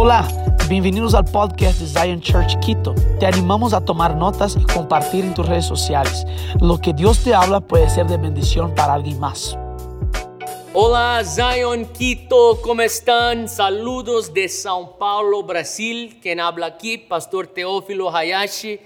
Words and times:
Hola, 0.00 0.28
bienvenidos 0.68 1.12
al 1.12 1.24
podcast 1.24 1.80
de 1.80 1.86
Zion 1.88 2.20
Church 2.20 2.56
Quito. 2.60 2.94
Te 3.18 3.26
animamos 3.26 3.74
a 3.74 3.84
tomar 3.84 4.14
notas 4.14 4.56
y 4.56 4.62
compartir 4.72 5.24
en 5.24 5.34
tus 5.34 5.44
redes 5.44 5.64
sociales. 5.64 6.24
Lo 6.60 6.78
que 6.78 6.92
Dios 6.92 7.24
te 7.24 7.34
habla 7.34 7.58
puede 7.58 7.90
ser 7.90 8.06
de 8.06 8.16
bendición 8.16 8.76
para 8.76 8.94
alguien 8.94 9.18
más. 9.18 9.58
Hola 10.72 11.24
Zion 11.24 11.84
Quito, 11.86 12.60
¿cómo 12.62 12.82
están? 12.82 13.48
Saludos 13.48 14.32
de 14.32 14.48
Sao 14.48 14.98
Paulo, 14.98 15.42
Brasil. 15.42 16.20
Quien 16.22 16.38
habla 16.38 16.66
aquí, 16.66 16.98
Pastor 16.98 17.48
Teófilo 17.48 18.14
Hayashi. 18.14 18.78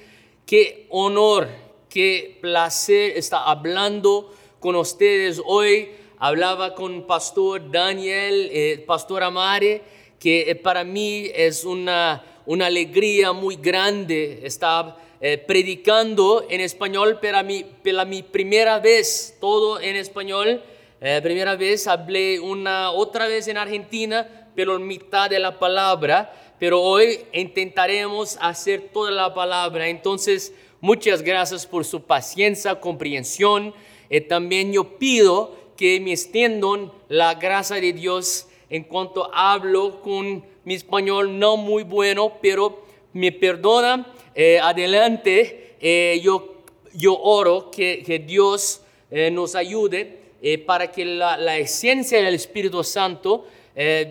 Qué 0.46 0.86
honor, 0.88 1.46
qué 1.90 2.38
placer 2.40 3.18
estar 3.18 3.42
hablando 3.44 4.32
con 4.60 4.76
ustedes 4.76 5.42
hoy. 5.44 5.90
Hablaba 6.18 6.74
con 6.74 7.06
Pastor 7.06 7.70
Daniel, 7.70 8.48
eh, 8.50 8.82
Pastor 8.86 9.24
Amare 9.24 10.00
que 10.22 10.48
eh, 10.48 10.54
para 10.54 10.84
mí 10.84 11.28
es 11.34 11.64
una, 11.64 12.24
una 12.46 12.66
alegría 12.66 13.32
muy 13.32 13.56
grande 13.56 14.38
estar 14.44 14.96
eh, 15.20 15.36
predicando 15.36 16.46
en 16.48 16.60
español, 16.60 17.18
pero 17.20 17.42
mí, 17.42 17.64
para 17.82 18.04
mi 18.04 18.22
primera 18.22 18.78
vez 18.78 19.36
todo 19.40 19.80
en 19.80 19.96
español. 19.96 20.62
Eh, 21.00 21.18
primera 21.24 21.56
vez 21.56 21.88
hablé 21.88 22.38
una 22.38 22.92
otra 22.92 23.26
vez 23.26 23.48
en 23.48 23.56
Argentina, 23.56 24.48
pero 24.54 24.78
mitad 24.78 25.28
de 25.28 25.40
la 25.40 25.58
palabra. 25.58 26.32
Pero 26.60 26.80
hoy 26.80 27.18
intentaremos 27.32 28.38
hacer 28.40 28.90
toda 28.92 29.10
la 29.10 29.34
palabra. 29.34 29.88
Entonces, 29.88 30.52
muchas 30.80 31.20
gracias 31.20 31.66
por 31.66 31.84
su 31.84 32.00
paciencia, 32.00 32.78
comprensión. 32.78 33.74
también 34.28 34.72
yo 34.72 34.98
pido 34.98 35.56
que 35.76 35.98
me 35.98 36.12
extiendan 36.12 36.92
la 37.08 37.34
gracia 37.34 37.80
de 37.80 37.92
Dios 37.92 38.46
en 38.72 38.84
cuanto 38.84 39.28
hablo 39.34 40.00
con 40.00 40.42
mi 40.64 40.74
español 40.74 41.38
no 41.38 41.58
muy 41.58 41.82
bueno, 41.82 42.38
pero 42.40 42.86
me 43.12 43.30
perdona. 43.30 44.14
Eh, 44.34 44.58
adelante, 44.58 45.76
eh, 45.78 46.18
yo, 46.24 46.62
yo 46.94 47.14
oro 47.20 47.70
que, 47.70 48.02
que 48.02 48.18
Dios 48.18 48.80
eh, 49.10 49.30
nos 49.30 49.54
ayude 49.54 50.22
para 50.66 50.90
que 50.90 51.04
la, 51.04 51.36
la, 51.36 51.58
esencia 51.58 52.20
del 52.20 52.34
Espíritu 52.34 52.82
Santo 52.82 53.46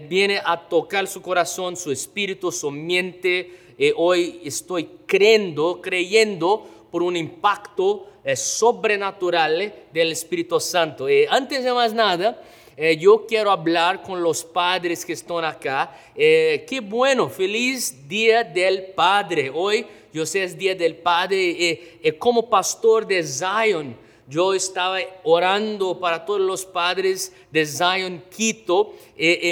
viene 0.07 0.39
a 0.45 0.69
tocar 0.69 1.05
su 1.07 1.21
corazón, 1.21 1.75
su 1.75 1.91
espíritu, 1.91 2.53
su 2.53 2.71
mente. 2.71 3.73
hoy 3.97 4.39
estoy 4.45 4.91
creyendo, 5.05 5.81
creyendo 5.81 6.65
por 6.89 7.03
un 7.03 7.17
impacto 7.17 8.07
sobrenatural 8.33 9.73
del 9.91 10.13
Espíritu 10.13 10.57
Santo. 10.61 11.07
antes 11.29 11.65
de 11.65 11.73
más 11.73 11.93
nada, 11.93 12.41
eh, 12.77 12.97
yo 12.97 13.25
quiero 13.27 13.51
hablar 13.51 14.01
con 14.01 14.21
los 14.21 14.43
padres 14.43 15.05
que 15.05 15.13
están 15.13 15.43
acá. 15.43 15.95
Eh, 16.15 16.65
qué 16.67 16.79
bueno, 16.79 17.29
feliz 17.29 18.07
Día 18.07 18.43
del 18.43 18.85
Padre. 18.95 19.51
Hoy 19.53 19.85
yo 20.13 20.25
sé 20.25 20.43
es 20.43 20.57
Día 20.57 20.73
del 20.75 20.95
Padre. 20.95 21.97
Eh, 22.01 22.17
como 22.17 22.49
pastor 22.49 23.05
de 23.05 23.23
Zion, 23.23 23.95
yo 24.27 24.53
estaba 24.53 24.99
orando 25.23 25.99
para 25.99 26.25
todos 26.25 26.39
los 26.39 26.65
padres 26.65 27.33
de 27.51 27.65
Zion 27.65 28.23
Quito. 28.29 28.93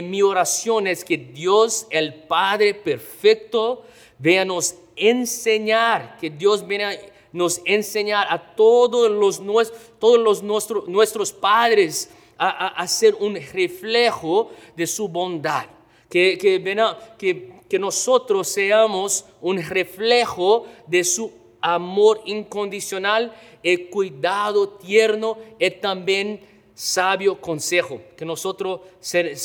mi 0.03 0.21
oración 0.21 0.87
es 0.87 1.03
que 1.03 1.17
Dios, 1.17 1.87
el 1.89 2.13
Padre 2.13 2.73
perfecto, 2.73 3.83
venga 4.17 4.43
a 4.43 4.45
nos 4.45 4.75
enseñar, 4.95 6.17
que 6.19 6.29
Dios 6.29 6.65
venga 6.65 6.91
nos 7.31 7.61
enseñar 7.65 8.27
a 8.29 8.55
todos 8.55 9.11
los, 9.11 9.41
todos 9.99 10.19
los 10.19 10.41
nuestros, 10.41 10.87
nuestros 10.87 11.31
padres 11.31 12.09
a, 12.39 12.87
ser 12.87 13.15
un 13.15 13.35
reflejo 13.35 14.51
de 14.75 14.87
su 14.87 15.07
bondad. 15.07 15.65
Que, 16.09 16.37
que, 16.37 17.53
que, 17.67 17.79
nosotros 17.79 18.47
seamos 18.47 19.25
un 19.41 19.61
reflejo 19.61 20.65
de 20.87 21.03
su 21.03 21.31
amor 21.61 22.21
incondicional, 22.25 23.35
el 23.61 23.89
cuidado 23.89 24.69
tierno 24.69 25.37
y 25.59 25.69
también 25.69 26.41
sabio 26.73 27.39
consejo. 27.39 28.01
Que 28.15 28.25
nosotros 28.25 28.79
ser, 28.99 29.35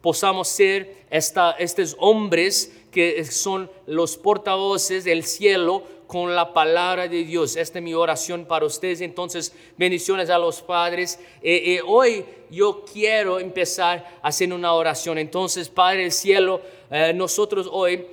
posamos 0.00 0.46
ser 0.48 1.06
esta, 1.10 1.52
estos 1.52 1.96
hombres 1.98 2.72
que 2.92 3.24
son 3.24 3.70
los 3.86 4.18
portavoces 4.18 5.04
del 5.04 5.24
cielo 5.24 5.82
con 6.12 6.36
la 6.36 6.52
palabra 6.52 7.08
de 7.08 7.24
Dios. 7.24 7.56
Esta 7.56 7.78
es 7.78 7.82
mi 7.82 7.94
oración 7.94 8.44
para 8.44 8.66
ustedes. 8.66 9.00
Entonces, 9.00 9.50
bendiciones 9.78 10.28
a 10.28 10.36
los 10.36 10.60
padres. 10.60 11.18
Eh, 11.40 11.76
eh, 11.76 11.80
hoy 11.86 12.22
yo 12.50 12.84
quiero 12.84 13.38
empezar 13.38 14.18
haciendo 14.20 14.54
una 14.54 14.74
oración. 14.74 15.16
Entonces, 15.16 15.70
Padre 15.70 16.02
del 16.02 16.12
cielo, 16.12 16.60
eh, 16.90 17.14
nosotros 17.14 17.66
hoy 17.72 18.06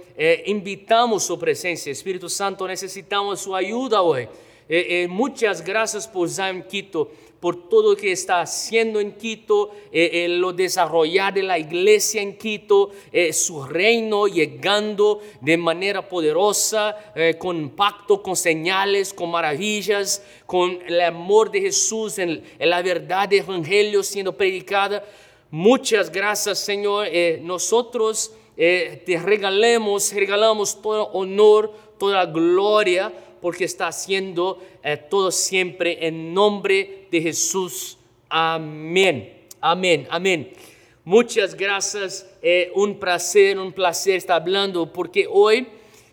invitamos 0.45 1.23
su 1.25 1.37
presencia. 1.37 1.91
Espíritu 1.91 2.29
Santo, 2.29 2.65
necesitamos 2.65 3.41
su 3.41 3.53
ayuda 3.53 4.01
hoy. 4.01 4.29
muchas 5.09 5.61
gracias 5.61 6.07
por 6.07 6.29
Zion 6.29 6.63
Quito 6.63 7.11
por 7.39 7.69
todo 7.69 7.91
lo 7.91 7.95
que 7.95 8.11
está 8.11 8.41
haciendo 8.41 8.99
en 8.99 9.13
Quito, 9.13 9.71
eh, 9.91 10.25
eh, 10.25 10.27
lo 10.27 10.51
desarrollar 10.51 11.33
de 11.33 11.43
la 11.43 11.57
iglesia 11.57 12.21
en 12.21 12.37
Quito, 12.37 12.91
eh, 13.13 13.31
su 13.31 13.63
reino 13.63 14.27
llegando 14.27 15.21
de 15.39 15.55
manera 15.55 16.07
poderosa, 16.07 16.97
con 17.37 17.69
pacto, 17.69 18.21
con 18.21 18.35
señales, 18.35 19.13
con 19.13 19.31
maravillas, 19.31 20.23
con 20.45 20.79
el 20.85 20.99
amor 21.01 21.51
de 21.51 21.61
Jesús, 21.61 22.19
en, 22.19 22.43
la 22.59 22.81
verdad 22.81 23.29
del 23.29 23.39
Evangelio 23.39 24.03
siendo 24.03 24.35
predicada. 24.35 25.03
Muchas 25.51 26.11
gracias, 26.11 26.59
Señor. 26.59 27.07
nosotros 27.41 28.33
te 28.55 29.21
regalemos, 29.23 30.13
regalamos 30.13 30.81
todo 30.81 31.07
honor, 31.13 31.73
toda 31.97 32.25
gloria 32.25 33.11
porque 33.41 33.65
está 33.65 33.87
haciendo 33.87 34.59
todo 35.09 35.31
siempre 35.31 36.05
en 36.05 36.33
nombre 36.33 36.98
de 36.98 36.98
Jesús. 37.11 37.97
Amén. 38.29 39.47
Amén. 39.59 40.07
Amén. 40.09 40.51
Muchas 41.03 41.55
gracias. 41.55 42.29
Eh, 42.41 42.71
un 42.75 42.99
placer, 42.99 43.57
un 43.57 43.73
placer 43.73 44.15
estar 44.15 44.41
hablando 44.41 44.93
porque 44.93 45.27
hoy 45.29 45.67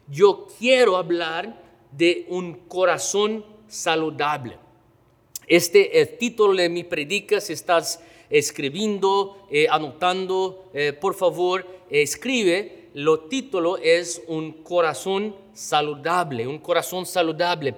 yo 0.08 0.48
quiero 0.58 0.96
hablar 0.96 1.62
de 1.92 2.26
un 2.28 2.54
corazón 2.68 3.44
saludable. 3.68 4.56
Este 5.46 6.00
es 6.00 6.08
el 6.08 6.18
título 6.18 6.54
de 6.54 6.68
mi 6.68 6.84
predica. 6.84 7.40
Si 7.40 7.52
estás 7.52 8.02
escribiendo, 8.30 9.46
eh, 9.50 9.66
anotando, 9.70 10.70
por 11.00 11.14
favor, 11.14 11.66
escribe 11.90 12.86
lo 12.96 13.20
título 13.20 13.76
es 13.76 14.22
un 14.26 14.62
corazón 14.62 15.36
saludable, 15.52 16.46
un 16.46 16.58
corazón 16.58 17.04
saludable. 17.04 17.74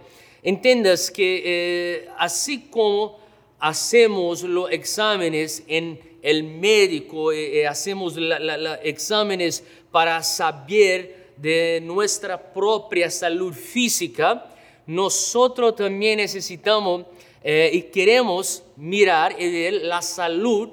Entiendas 0.48 1.10
que 1.10 1.42
eh, 1.44 2.08
así 2.16 2.70
como 2.70 3.18
hacemos 3.58 4.42
los 4.44 4.70
exámenes 4.70 5.62
en 5.68 6.00
el 6.22 6.42
médico, 6.42 7.32
eh, 7.32 7.60
eh, 7.60 7.66
hacemos 7.66 8.16
los 8.16 8.78
exámenes 8.82 9.62
para 9.90 10.22
saber 10.22 11.32
de 11.36 11.82
nuestra 11.82 12.42
propia 12.50 13.10
salud 13.10 13.52
física, 13.52 14.50
nosotros 14.86 15.76
también 15.76 16.16
necesitamos 16.16 17.04
y 17.44 17.82
queremos 17.82 18.62
mirar 18.76 19.36
la 19.38 20.00
salud 20.00 20.70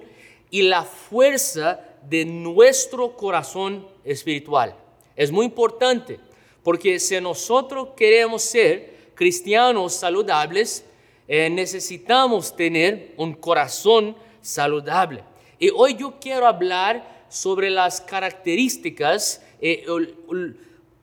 y 0.50 0.62
la 0.62 0.84
fuerza 0.84 1.81
de 2.02 2.24
nuestro 2.24 3.18
corazón 3.18 3.85
espiritual. 4.06 4.74
Es 5.18 5.34
muy 5.34 5.47
importante 5.47 6.18
porque 6.64 6.97
si 6.97 7.19
nosotros 7.19 7.90
queremos 7.97 8.41
ser 8.41 8.94
cristianos 9.16 9.94
saludables, 9.94 10.86
eh, 11.28 11.50
necesitamos 11.50 12.56
tener 12.56 13.14
un 13.18 13.34
corazón 13.34 14.16
saludable. 14.42 15.24
Y 15.58 15.70
hoy 15.70 15.96
yo 15.96 16.20
quiero 16.20 16.46
hablar 16.46 17.26
sobre 17.29 17.70
las 17.70 18.02
características 18.02 19.41
eh, 19.59 19.85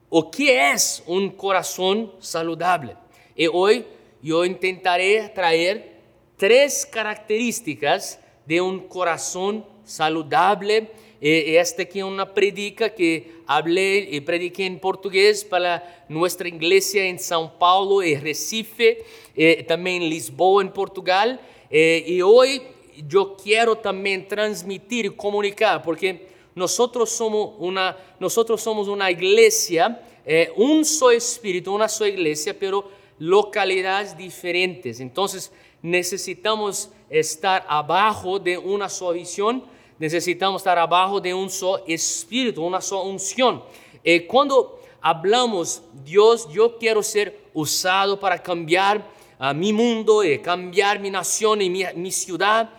o, 0.09 0.31
qué 0.31 0.71
es 0.71 1.03
un 1.05 1.31
corazón 1.31 2.13
saludable. 2.19 2.95
Y 3.35 3.47
hoy 3.47 3.85
yo 4.21 4.45
intentaré 4.45 5.27
traer 5.29 5.99
tres 6.37 6.85
características 6.85 8.19
de 8.45 8.61
un 8.61 8.87
corazón 8.87 9.65
saludable 9.83 10.91
esta 11.25 11.83
aquí 11.83 12.03
una 12.03 12.33
predica 12.33 12.89
que 12.89 13.31
hablé 13.47 14.09
y 14.11 14.19
prediqué 14.19 14.65
en 14.65 14.77
portugués 14.77 15.45
para 15.45 16.05
nuestra 16.09 16.49
iglesia 16.49 17.05
en 17.05 17.17
São 17.17 17.49
Paulo 17.57 18.03
y 18.03 18.15
Recife, 18.15 19.05
eh, 19.33 19.63
también 19.65 20.09
Lisboa, 20.09 20.61
en 20.61 20.73
Portugal. 20.73 21.39
Eh, 21.69 22.03
y 22.05 22.21
hoy 22.21 22.61
yo 23.07 23.37
quiero 23.41 23.77
también 23.77 24.27
transmitir 24.27 25.05
y 25.05 25.09
comunicar, 25.11 25.81
porque 25.81 26.27
nosotros 26.55 27.09
somos 27.09 27.55
una, 27.57 27.95
nosotros 28.19 28.61
somos 28.61 28.89
una 28.89 29.09
iglesia, 29.09 30.01
eh, 30.25 30.51
un 30.57 30.83
solo 30.83 31.11
espíritu, 31.11 31.73
una 31.73 31.87
sola 31.87 32.09
iglesia, 32.09 32.53
pero 32.59 32.89
localidades 33.17 34.17
diferentes. 34.17 34.99
Entonces 34.99 35.53
necesitamos 35.81 36.89
estar 37.09 37.65
abajo 37.69 38.39
de 38.39 38.57
una 38.57 38.89
sola 38.89 39.13
visión 39.13 39.71
necesitamos 39.99 40.61
estar 40.61 40.77
abajo 40.77 41.19
de 41.19 41.33
un 41.33 41.49
solo 41.49 41.83
espíritu, 41.87 42.63
una 42.63 42.81
sola 42.81 43.09
unción. 43.09 43.63
Eh, 44.03 44.25
cuando 44.27 44.81
hablamos, 45.01 45.81
Dios, 46.03 46.47
yo 46.51 46.77
quiero 46.77 47.03
ser 47.03 47.39
usado 47.53 48.19
para 48.19 48.41
cambiar 48.41 49.05
a 49.39 49.53
mi 49.53 49.73
mundo, 49.73 50.23
y 50.23 50.39
cambiar 50.39 50.99
mi 50.99 51.09
nación 51.09 51.61
y 51.61 51.69
mi, 51.69 51.83
mi 51.95 52.11
ciudad, 52.11 52.69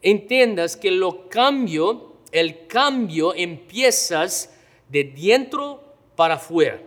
entiendas 0.00 0.76
que 0.76 0.90
lo 0.90 1.28
cambio, 1.28 2.14
el 2.32 2.66
cambio 2.66 3.34
empiezas 3.34 4.52
de 4.88 5.04
dentro 5.04 5.82
para 6.16 6.34
afuera. 6.34 6.80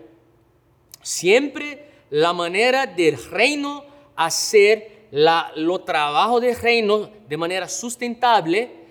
Siempre 1.01 1.89
la 2.09 2.33
manera 2.33 2.85
del 2.85 3.17
reino 3.29 3.85
hacer 4.15 5.07
la, 5.11 5.51
lo 5.55 5.81
trabajo 5.81 6.39
del 6.39 6.55
reino 6.55 7.09
de 7.27 7.37
manera 7.37 7.67
sustentable, 7.67 8.84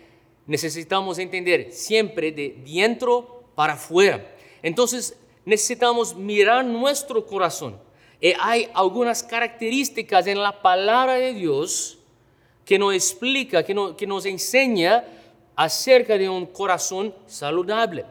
necesitamos 0.46 1.18
entender 1.18 1.72
siempre 1.72 2.32
de 2.32 2.62
dentro 2.66 3.44
para 3.54 3.74
afuera. 3.74 4.34
Entonces 4.62 5.16
necesitamos 5.44 6.14
mirar 6.14 6.64
nuestro 6.64 7.26
corazón. 7.26 7.78
Y 8.20 8.32
hay 8.40 8.68
algunas 8.74 9.22
características 9.22 10.26
en 10.26 10.40
la 10.40 10.62
palabra 10.62 11.14
de 11.14 11.34
Dios 11.34 11.98
que 12.64 12.78
nos 12.78 12.94
explica, 12.94 13.62
que, 13.62 13.94
que 13.96 14.06
nos 14.06 14.24
enseña 14.24 15.04
acerca 15.54 16.16
de 16.16 16.28
un 16.28 16.46
corazón 16.46 17.14
saludable. 17.26 18.04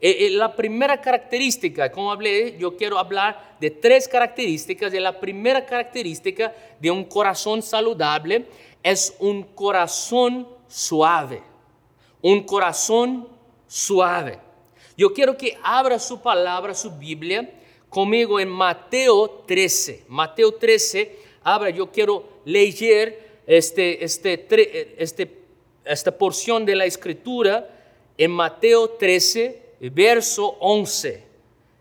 Eh, 0.00 0.26
eh, 0.26 0.30
la 0.30 0.56
primera 0.56 1.00
característica, 1.00 1.92
como 1.92 2.10
hablé, 2.10 2.56
yo 2.58 2.76
quiero 2.76 2.98
hablar 2.98 3.56
de 3.60 3.70
tres 3.70 4.08
características. 4.08 4.92
Y 4.94 4.98
la 4.98 5.20
primera 5.20 5.64
característica 5.64 6.54
de 6.80 6.90
un 6.90 7.04
corazón 7.04 7.62
saludable 7.62 8.46
es 8.82 9.14
un 9.18 9.42
corazón 9.42 10.48
suave. 10.68 11.49
Un 12.22 12.42
corazón 12.44 13.28
suave. 13.66 14.38
Yo 14.96 15.12
quiero 15.12 15.36
que 15.36 15.56
abra 15.62 15.98
su 15.98 16.20
palabra, 16.20 16.74
su 16.74 16.90
Biblia, 16.90 17.50
conmigo 17.88 18.38
en 18.38 18.48
Mateo 18.48 19.44
13. 19.46 20.04
Mateo 20.08 20.52
13, 20.52 21.18
abra, 21.42 21.70
yo 21.70 21.90
quiero 21.90 22.24
leer 22.44 23.42
este, 23.46 24.04
este, 24.04 24.46
este, 25.02 25.38
esta 25.84 26.16
porción 26.16 26.64
de 26.64 26.76
la 26.76 26.84
escritura 26.84 27.68
en 28.16 28.30
Mateo 28.30 28.90
13, 28.90 29.62
verso 29.92 30.56
11. 30.60 31.24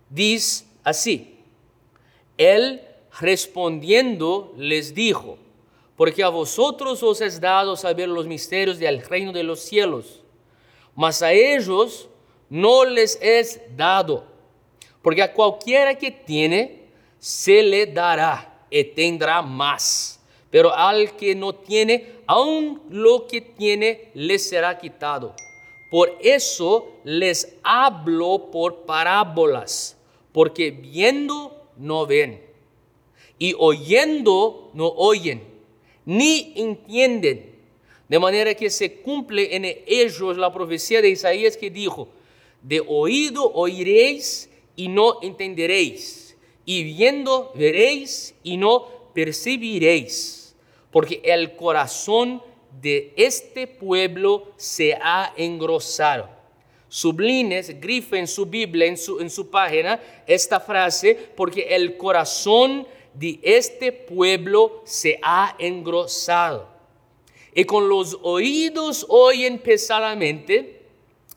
Dice 0.10 0.66
así, 0.84 1.38
Él 2.38 2.82
respondiendo 3.20 4.54
les 4.58 4.94
dijo, 4.94 5.38
porque 5.96 6.24
a 6.24 6.30
vosotros 6.30 7.04
os 7.04 7.22
es 7.22 7.42
dado 7.42 7.76
saber 7.76 8.08
los 8.08 8.26
misterios 8.26 8.80
del 8.80 9.04
reino 9.04 9.34
de 9.34 9.44
los 9.44 9.60
cielos, 9.60 10.22
mas 11.00 11.22
a 11.22 11.32
ellos 11.32 12.10
no 12.50 12.84
les 12.84 13.18
es 13.22 13.62
dado, 13.78 14.26
porque 15.02 15.24
a 15.24 15.32
cualquiera 15.32 15.98
que 15.98 16.12
tiene, 16.12 16.90
se 17.18 17.64
le 17.64 17.86
dará 17.86 18.66
y 18.70 18.84
tendrá 18.84 19.42
más, 19.42 20.20
pero 20.50 20.76
al 20.76 21.16
que 21.16 21.34
no 21.36 21.56
tiene, 21.56 22.16
aun 22.28 22.82
lo 22.90 23.28
que 23.28 23.40
tiene, 23.40 24.12
le 24.14 24.38
será 24.38 24.78
quitado. 24.78 25.34
Por 25.90 26.18
eso 26.20 26.90
les 27.06 27.56
hablo 27.64 28.52
por 28.52 28.84
parábolas, 28.84 29.96
porque 30.34 30.70
viendo 30.70 31.66
no 31.78 32.06
ven, 32.08 32.44
y 33.38 33.56
oyendo 33.58 34.70
no 34.74 34.90
oyen, 34.90 35.48
ni 36.04 36.52
entienden. 36.58 37.58
De 38.10 38.18
manera 38.18 38.56
que 38.56 38.72
se 38.72 38.96
cumple 39.02 39.56
en 39.56 39.66
ellos 39.86 40.36
la 40.36 40.52
profecía 40.52 41.00
de 41.00 41.10
Isaías 41.10 41.56
que 41.56 41.70
dijo, 41.70 42.10
de 42.62 42.82
oído 42.86 43.52
oiréis 43.54 44.50
y 44.76 44.88
no 44.88 45.22
entenderéis, 45.22 46.36
y 46.66 46.84
viendo 46.84 47.52
veréis 47.54 48.34
y 48.44 48.58
no 48.58 49.12
percibiréis, 49.14 50.56
porque 50.92 51.22
el 51.24 51.56
corazón 51.56 52.42
de 52.82 53.14
este 53.16 53.68
pueblo 53.68 54.54
se 54.58 54.96
ha 54.96 55.32
engrosado. 55.38 56.30
Sublines, 56.88 57.70
en 57.70 58.28
su 58.28 58.48
Biblia, 58.48 58.88
en 58.88 58.98
su, 58.98 59.20
en 59.20 59.30
su 59.30 59.52
página, 59.52 60.00
esta 60.26 60.60
frase, 60.60 61.16
porque 61.36 61.68
el 61.70 61.96
corazón 61.98 62.88
de 63.14 63.40
este 63.44 63.92
pueblo 63.92 64.82
se 64.86 65.20
ha 65.22 65.56
engrosado. 65.60 66.79
Y 67.54 67.66
con 67.66 67.90
los 67.90 68.18
oídos 68.22 69.06
oyen 69.10 69.60
pesadamente 69.60 70.86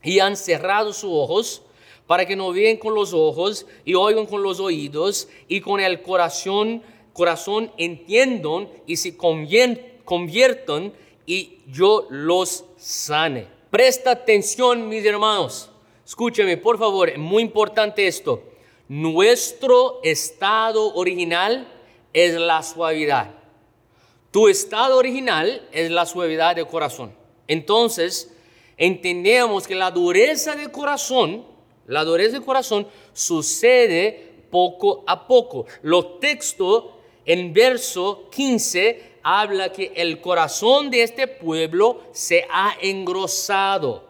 y 0.02 0.18
han 0.18 0.36
cerrado 0.36 0.92
sus 0.92 1.10
ojos 1.10 1.62
para 2.06 2.26
que 2.26 2.36
no 2.36 2.52
vean 2.52 2.76
con 2.76 2.94
los 2.94 3.12
ojos 3.12 3.66
y 3.84 3.94
oigan 3.94 4.26
con 4.26 4.42
los 4.42 4.60
oídos 4.60 5.28
y 5.48 5.60
con 5.60 5.80
el 5.80 6.02
corazón, 6.02 6.82
corazón 7.12 7.72
entiendan 7.78 8.68
y 8.86 8.96
se 8.96 9.16
conviertan 9.16 10.92
y 11.24 11.60
yo 11.68 12.06
los 12.10 12.64
sane. 12.76 13.46
Presta 13.70 14.10
atención, 14.10 14.88
mis 14.88 15.04
hermanos. 15.04 15.70
Escúchame, 16.04 16.58
por 16.58 16.78
favor, 16.78 17.08
es 17.08 17.18
muy 17.18 17.42
importante 17.42 18.06
esto. 18.06 18.42
Nuestro 18.88 20.00
estado 20.02 20.92
original 20.94 21.66
es 22.12 22.34
la 22.34 22.62
suavidad. 22.62 23.41
Tu 24.32 24.48
estado 24.48 24.96
original 24.96 25.68
es 25.72 25.90
la 25.90 26.06
suavidad 26.06 26.56
de 26.56 26.64
corazón. 26.64 27.14
Entonces, 27.46 28.32
entendemos 28.78 29.66
que 29.66 29.74
la 29.74 29.90
dureza 29.90 30.56
de 30.56 30.72
corazón, 30.72 31.44
la 31.86 32.02
dureza 32.02 32.38
de 32.38 32.44
corazón 32.44 32.88
sucede 33.12 34.32
poco 34.50 35.04
a 35.06 35.28
poco. 35.28 35.66
Los 35.82 36.18
textos 36.18 36.84
en 37.26 37.52
verso 37.52 38.28
15 38.30 39.12
habla 39.22 39.70
que 39.70 39.92
el 39.94 40.20
corazón 40.20 40.90
de 40.90 41.02
este 41.02 41.28
pueblo 41.28 42.00
se 42.12 42.46
ha 42.50 42.74
engrosado. 42.80 44.08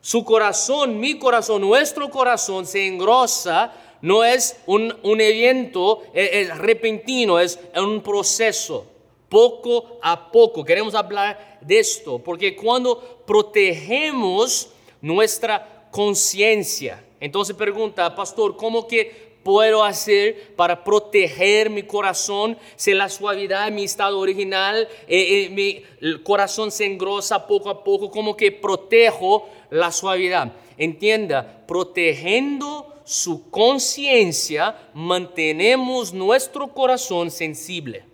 Su 0.00 0.24
corazón, 0.24 0.98
mi 0.98 1.20
corazón, 1.20 1.62
nuestro 1.62 2.10
corazón 2.10 2.66
se 2.66 2.86
engrosa, 2.86 3.72
no 4.02 4.22
es 4.24 4.60
un, 4.66 4.92
evento 5.20 6.02
es, 6.12 6.58
repentino, 6.58 7.38
es 7.38 7.58
un 7.74 8.02
proceso, 8.02 8.86
poco 9.28 9.98
a 10.02 10.30
poco. 10.30 10.64
Queremos 10.64 10.94
hablar 10.94 11.58
de 11.60 11.78
esto, 11.78 12.18
porque 12.18 12.54
cuando 12.54 13.22
protegemos 13.26 14.70
nuestra 15.00 15.88
conciencia, 15.90 17.04
entonces 17.20 17.56
pregunta, 17.56 18.14
pastor, 18.14 18.56
¿cómo 18.56 18.86
que 18.86 19.34
puedo 19.42 19.84
hacer 19.84 20.54
para 20.56 20.82
proteger 20.82 21.70
mi 21.70 21.84
corazón? 21.84 22.58
Si 22.76 22.92
la 22.94 23.08
suavidad 23.08 23.66
de 23.66 23.70
mi 23.70 23.84
estado 23.84 24.18
original, 24.18 24.88
eh, 25.06 25.46
eh, 25.46 25.48
mi 25.50 26.18
corazón 26.22 26.70
se 26.70 26.86
engrosa 26.86 27.46
poco 27.46 27.70
a 27.70 27.84
poco, 27.84 28.10
como 28.10 28.36
que 28.36 28.50
protejo 28.52 29.48
la 29.70 29.92
suavidad. 29.92 30.52
Entienda, 30.76 31.64
protegiendo 31.66 32.92
su 33.04 33.50
conciencia, 33.50 34.76
mantenemos 34.94 36.12
nuestro 36.12 36.68
corazón 36.68 37.30
sensible. 37.30 38.13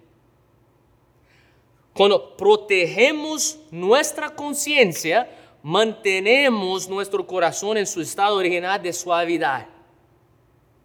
Cuando 2.00 2.34
protegemos 2.34 3.58
nuestra 3.70 4.34
conciencia, 4.34 5.28
mantenemos 5.62 6.88
nuestro 6.88 7.26
corazón 7.26 7.76
en 7.76 7.86
su 7.86 8.00
estado 8.00 8.36
original 8.36 8.82
de 8.82 8.90
suavidad. 8.90 9.66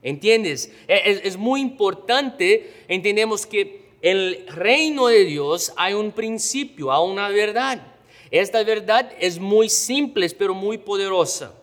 ¿Entiendes? 0.03 0.73
E, 0.89 1.21
es, 1.23 1.37
muy 1.37 1.61
importante, 1.61 2.83
entendemos 2.89 3.45
que 3.45 3.93
el 4.01 4.45
reino 4.47 5.07
de 5.07 5.23
Dios 5.23 5.71
hay 5.77 5.93
un 5.93 6.11
principio, 6.11 6.91
hay 6.91 7.09
una 7.09 7.29
verdad. 7.29 7.81
Esta 8.29 8.61
verdad 8.65 9.09
es 9.17 9.39
muy 9.39 9.69
simple, 9.69 10.29
pero 10.37 10.53
muy 10.53 10.77
poderosa. 10.77 11.55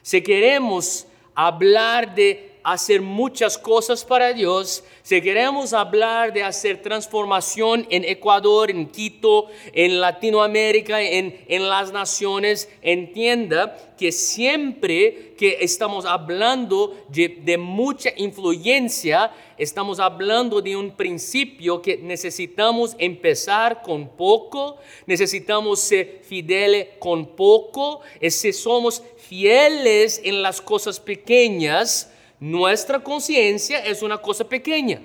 Si 0.00 0.22
queremos 0.22 1.06
hablar 1.34 2.14
de 2.14 2.47
hacer 2.72 3.00
muchas 3.00 3.56
cosas 3.56 4.04
para 4.04 4.32
Dios, 4.32 4.84
si 5.02 5.22
queremos 5.22 5.72
hablar 5.72 6.32
de 6.32 6.42
hacer 6.42 6.82
transformación 6.82 7.86
en 7.88 8.04
Ecuador, 8.04 8.70
en 8.70 8.86
Quito, 8.86 9.46
en 9.72 10.00
Latinoamérica, 10.00 11.00
en, 11.00 11.44
en 11.48 11.68
las 11.68 11.92
naciones, 11.92 12.68
entienda 12.82 13.76
que 13.96 14.12
siempre 14.12 15.34
que 15.36 15.58
estamos 15.60 16.04
hablando 16.04 16.94
de, 17.08 17.40
de 17.42 17.56
mucha 17.56 18.10
influencia, 18.16 19.32
estamos 19.56 19.98
hablando 19.98 20.60
de 20.60 20.76
un 20.76 20.90
principio 20.92 21.80
que 21.80 21.96
necesitamos 21.96 22.94
empezar 22.98 23.82
con 23.82 24.08
poco, 24.08 24.76
necesitamos 25.06 25.80
ser 25.80 26.20
fieles 26.22 26.88
con 26.98 27.26
poco, 27.34 28.00
y 28.20 28.30
si 28.30 28.52
somos 28.52 29.02
fieles 29.16 30.20
en 30.22 30.42
las 30.42 30.60
cosas 30.60 31.00
pequeñas, 31.00 32.12
nuestra 32.40 33.02
conciencia 33.02 33.84
es 33.84 34.02
una 34.02 34.18
cosa 34.18 34.48
pequeña. 34.48 35.02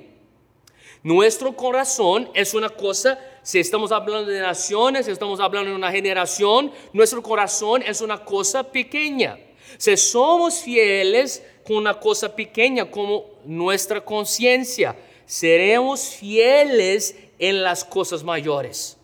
Nuestro 1.04 1.56
corazón 1.56 2.30
es 2.34 2.54
una 2.54 2.70
cosa 2.70 3.20
si 3.44 3.60
estamos 3.60 3.92
hablando 3.92 4.32
de 4.32 4.40
naciones, 4.40 5.06
si 5.06 5.12
estamos 5.12 5.40
hablando 5.42 5.70
de 5.70 5.76
una 5.76 5.92
generación, 5.92 6.72
nuestro 6.94 7.22
corazón 7.22 7.84
es 7.86 8.00
una 8.00 8.24
cosa 8.24 8.64
pequeña. 8.64 9.38
Si 9.78 9.98
somos 9.98 10.62
fieles 10.62 11.44
con 11.66 11.78
una 11.78 12.00
cosa 12.00 12.34
pequeña 12.34 12.90
como 12.90 13.26
nuestra 13.44 14.04
conciencia, 14.04 14.96
seremos 15.26 16.02
fieles 16.02 17.18
en 17.38 17.64
las 17.64 17.84
cosas 17.84 18.24
mayores. 18.24 18.98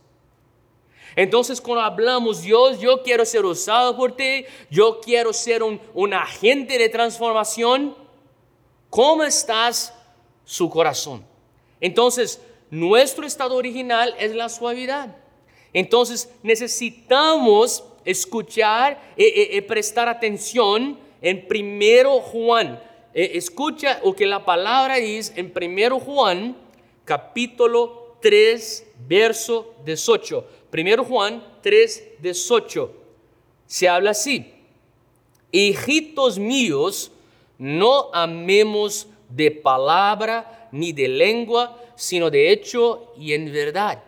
Entonces 1.17 1.59
cuando 1.59 1.83
hablamos, 1.83 2.43
Dios, 2.43 2.79
yo 2.79 3.03
quiero 3.03 3.25
ser 3.25 3.43
usado 3.43 3.97
por 3.97 4.15
ti, 4.15 4.45
yo 4.69 5.01
quiero 5.01 5.33
ser 5.33 5.63
un, 5.63 5.81
un 5.93 6.13
agente 6.13 6.77
de 6.77 6.87
transformación, 6.87 7.93
¿cómo 8.89 9.23
estás 9.23 9.93
su 10.45 10.69
corazón? 10.69 11.25
Entonces, 11.79 12.41
nuestro 12.69 13.25
estado 13.25 13.55
original 13.55 14.15
es 14.19 14.35
la 14.35 14.49
suavidad. 14.49 15.15
Entonces, 15.73 16.29
necesitamos 16.43 17.83
escuchar 18.05 19.13
y, 19.15 19.57
y 19.57 19.61
prestar 19.61 20.09
atención 20.09 20.99
en 21.21 21.47
primero 21.47 22.19
Juan. 22.19 22.81
Escucha 23.13 23.99
lo 24.03 24.15
que 24.15 24.25
la 24.25 24.45
palabra 24.45 24.95
dice 24.95 25.33
en 25.35 25.51
primero 25.51 25.99
Juan, 25.99 26.55
capítulo 27.05 28.17
3, 28.21 28.87
verso 29.07 29.73
18. 29.85 30.45
Primero 30.69 31.03
Juan 31.03 31.43
3, 31.61 32.03
18. 32.19 32.93
Se 33.65 33.87
habla 33.87 34.11
así. 34.11 34.53
Hijitos 35.51 36.37
míos, 36.37 37.11
no 37.59 38.09
amemos 38.13 39.07
de 39.29 39.51
palabra 39.51 40.69
ni 40.71 40.93
de 40.93 41.07
lengua, 41.07 41.77
sino 41.95 42.31
de 42.31 42.51
hecho 42.51 43.13
y 43.17 43.33
en 43.33 43.51
verdad. 43.51 44.01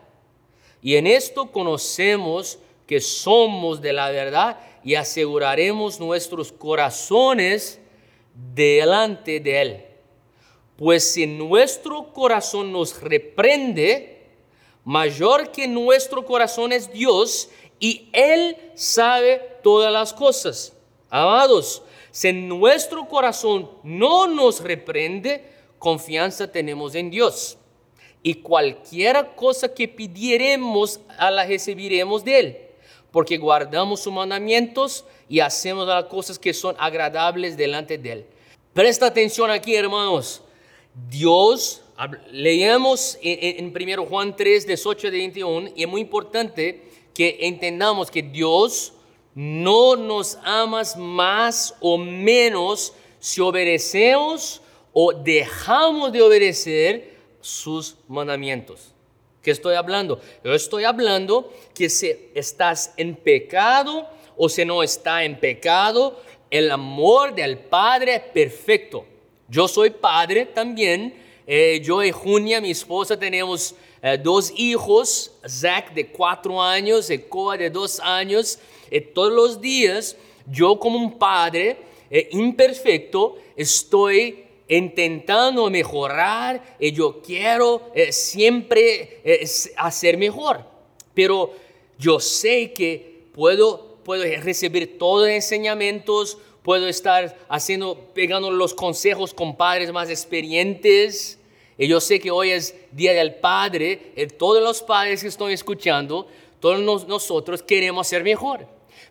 Y 0.81 0.95
en 0.95 1.05
esto 1.05 1.51
conocemos 1.51 2.57
que 2.87 2.99
somos 2.99 3.81
de 3.81 3.93
la 3.93 4.09
verdad 4.09 4.59
y 4.83 4.95
aseguraremos 4.95 5.99
nuestros 5.99 6.51
corazones 6.51 7.79
delante 8.53 9.39
de 9.39 9.61
Él. 9.61 9.85
Pues 10.77 11.13
si 11.13 11.27
nuestro 11.27 12.11
corazón 12.13 12.71
nos 12.71 13.01
reprende, 13.01 14.27
mayor 14.83 15.51
que 15.51 15.67
nuestro 15.67 16.25
corazón 16.25 16.71
es 16.71 16.91
Dios 16.91 17.49
y 17.79 18.09
Él 18.13 18.55
sabe 18.75 19.59
todas 19.61 19.91
las 19.91 20.13
cosas. 20.13 20.73
Amados, 21.11 21.83
si 22.09 22.31
nuestro 22.31 23.05
corazón 23.05 23.69
no 23.83 24.27
nos 24.27 24.61
reprende, 24.61 25.43
confianza 25.77 26.49
tenemos 26.49 26.95
en 26.95 27.11
Dios. 27.11 27.57
Y 28.23 28.35
cualquier 28.35 29.35
cosa 29.35 29.73
que 29.73 29.89
pidiéramos, 29.89 31.01
a 31.17 31.29
la 31.29 31.45
recibiremos 31.45 32.23
de 32.23 32.39
Él, 32.39 32.57
porque 33.11 33.37
guardamos 33.37 33.99
sus 33.99 34.13
mandamientos 34.13 35.03
y 35.27 35.41
hacemos 35.41 35.85
las 35.85 36.05
cosas 36.05 36.39
que 36.39 36.53
son 36.53 36.75
agradables 36.79 37.57
delante 37.57 37.97
de 37.97 38.11
Él. 38.13 38.25
Presta 38.73 39.07
atención 39.07 39.51
aquí, 39.51 39.75
hermanos. 39.75 40.41
Dios, 41.09 41.81
leemos 42.31 43.17
en, 43.21 43.73
1 43.75 44.05
Juan 44.05 44.33
3, 44.33 44.65
18 44.65 45.11
de 45.11 45.17
21, 45.17 45.69
y 45.75 45.83
es 45.83 45.89
muy 45.89 45.99
importante 45.99 46.85
que 47.13 47.37
entendamos 47.41 48.09
que 48.09 48.21
Dios 48.21 48.93
no 49.35 49.95
nos 49.95 50.37
amas 50.43 50.97
más 50.97 51.75
o 51.79 51.97
menos 51.97 52.93
si 53.19 53.41
obedecemos 53.41 54.61
o 54.93 55.13
dejamos 55.13 56.11
de 56.11 56.21
obedecer 56.21 57.15
sus 57.39 57.95
mandamientos. 58.07 58.93
¿Qué 59.41 59.51
estoy 59.51 59.75
hablando? 59.75 60.19
Yo 60.43 60.53
estoy 60.53 60.83
hablando 60.83 61.51
que 61.73 61.89
si 61.89 62.13
estás 62.35 62.93
en 62.97 63.15
pecado 63.15 64.07
o 64.37 64.49
si 64.49 64.65
no 64.65 64.83
está 64.83 65.23
en 65.23 65.39
pecado, 65.39 66.21
el 66.49 66.69
amor 66.69 67.33
del 67.33 67.57
Padre 67.57 68.15
es 68.15 68.21
perfecto. 68.21 69.05
Yo 69.51 69.67
soy 69.67 69.89
padre 69.89 70.45
también. 70.45 71.13
Eh, 71.45 71.81
yo 71.83 72.01
y 72.01 72.11
Junia, 72.11 72.61
mi 72.61 72.71
esposa, 72.71 73.19
tenemos 73.19 73.75
eh, 74.01 74.17
dos 74.17 74.53
hijos, 74.55 75.33
Zach 75.45 75.91
de 75.93 76.07
cuatro 76.07 76.61
años, 76.61 77.09
Ekoa 77.09 77.57
de 77.57 77.69
dos 77.69 77.99
años. 77.99 78.59
Y 78.91 79.01
todos 79.01 79.33
los 79.33 79.61
días, 79.61 80.17
yo 80.45 80.77
como 80.77 80.99
un 80.99 81.17
padre 81.17 81.77
eh, 82.11 82.29
imperfecto, 82.33 83.37
estoy 83.55 84.43
intentando 84.67 85.69
mejorar 85.69 86.77
y 86.79 86.91
yo 86.91 87.21
quiero 87.21 87.91
siempre 88.11 89.21
hacer 89.75 90.17
mejor. 90.17 90.63
Pero 91.13 91.53
yo 91.97 92.19
sé 92.19 92.71
que 92.71 93.25
puedo, 93.33 93.97
puedo 94.03 94.23
recibir 94.41 94.97
todos 94.97 95.27
los 95.27 95.35
enseñamientos, 95.35 96.37
puedo 96.63 96.87
estar 96.87 97.37
haciendo, 97.49 97.97
pegando 98.13 98.51
los 98.51 98.73
consejos 98.73 99.33
con 99.33 99.55
padres 99.55 99.91
más 99.91 100.09
experientes. 100.09 101.39
Y 101.77 101.87
yo 101.87 101.99
sé 101.99 102.19
que 102.19 102.31
hoy 102.31 102.51
es 102.51 102.75
Día 102.91 103.13
del 103.13 103.35
Padre, 103.35 104.13
y 104.15 104.27
todos 104.27 104.61
los 104.61 104.81
padres 104.81 105.21
que 105.21 105.27
estoy 105.27 105.53
escuchando, 105.53 106.27
todos 106.59 106.79
nosotros 107.07 107.63
queremos 107.63 108.07
ser 108.07 108.23
mejor. 108.23 108.67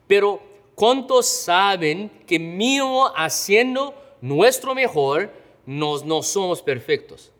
Pero 0.07 0.41
¿cuántos 0.75 1.27
saben 1.27 2.11
que 2.27 2.39
mismo 2.39 3.11
haciendo 3.17 3.95
nuestro 4.21 4.75
mejor, 4.75 5.33
nos, 5.67 6.05
no 6.05 6.23
somos 6.23 6.63
perfectos? 6.63 7.31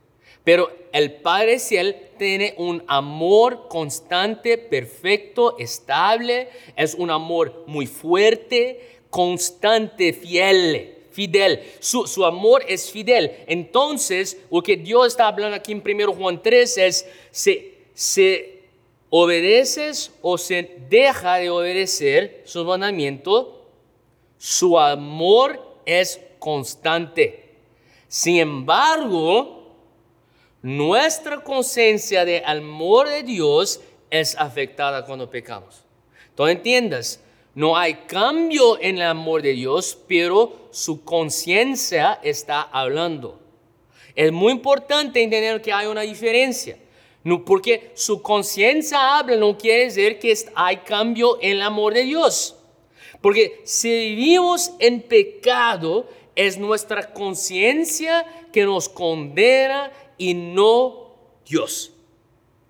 Pero 0.45 0.71
el 0.93 1.13
Padre 1.13 1.59
Ciel 1.59 1.97
tiene 2.19 2.55
un 2.57 2.83
amor 2.87 3.69
constante, 3.69 4.59
perfecto, 4.59 5.57
estable, 5.59 6.49
es 6.77 6.95
un 6.95 7.11
amor 7.11 7.65
muy 7.67 7.87
fuerte, 7.87 9.01
constante, 9.11 10.13
fiel, 10.13 10.97
fidel. 11.11 11.63
Su, 11.81 12.25
amor 12.25 12.65
es 12.69 12.91
fidel. 12.91 13.33
Entonces, 13.47 14.39
lo 14.51 14.63
que 14.63 14.77
Dios 14.77 15.09
está 15.09 15.27
hablando 15.27 15.57
aquí 15.57 15.73
en 15.73 15.83
1 15.85 16.13
Juan 16.15 16.43
3 16.43 16.79
es, 16.79 17.07
se, 17.31 17.75
se 17.93 18.60
obedeces 19.11 20.13
o 20.23 20.39
se 20.39 20.79
deja 20.89 21.37
de 21.37 21.51
obedecer 21.51 22.43
su 22.47 22.65
mandamiento, 22.65 23.69
su 24.39 24.79
amor 24.79 25.77
es 25.85 26.21
constante. 26.39 27.57
Sin 28.09 28.37
embargo, 28.39 29.75
nuestra 30.63 31.43
conciencia 31.43 32.25
de 32.25 32.43
amor 32.45 33.09
de 33.09 33.23
Dios 33.23 33.81
es 34.11 34.37
afectada 34.37 35.05
cuando 35.05 35.29
pecamos. 35.29 35.85
Entonces 36.29 36.57
entiendas, 36.57 37.21
no 37.55 37.77
hay 37.77 37.95
cambio 38.07 38.81
en 38.81 38.97
el 38.97 39.03
amor 39.03 39.43
de 39.43 39.53
Dios, 39.53 39.99
pero 40.07 40.69
su 40.71 41.05
conciencia 41.05 42.21
está 42.23 42.63
hablando. 42.63 43.41
Es 44.15 44.33
muy 44.33 44.53
importante 44.53 45.23
entender 45.23 45.61
que 45.61 45.73
hay 45.73 45.87
una 45.87 46.03
diferencia. 46.03 46.77
No, 47.23 47.45
porque 47.45 47.91
su 47.95 48.23
conciencia 48.23 49.19
habla 49.19 49.37
no 49.37 49.59
quiere 49.59 49.85
decir 49.85 50.19
que 50.19 50.35
hay 50.55 50.79
cambio 50.79 51.39
en 51.43 51.53
el 51.53 51.63
amor 51.63 51.95
de 51.95 52.05
Dios. 52.05 52.57
Porque 53.21 53.61
si 53.65 53.91
vivimos 53.91 54.73
en 54.79 55.03
pecado, 55.03 56.09
es 56.35 56.57
nuestra 56.57 57.13
conciencia 57.13 58.25
que 58.53 58.65
nos 58.65 58.89
condena 58.89 59.93
y 60.17 60.33
no 60.33 61.15
Dios. 61.47 61.93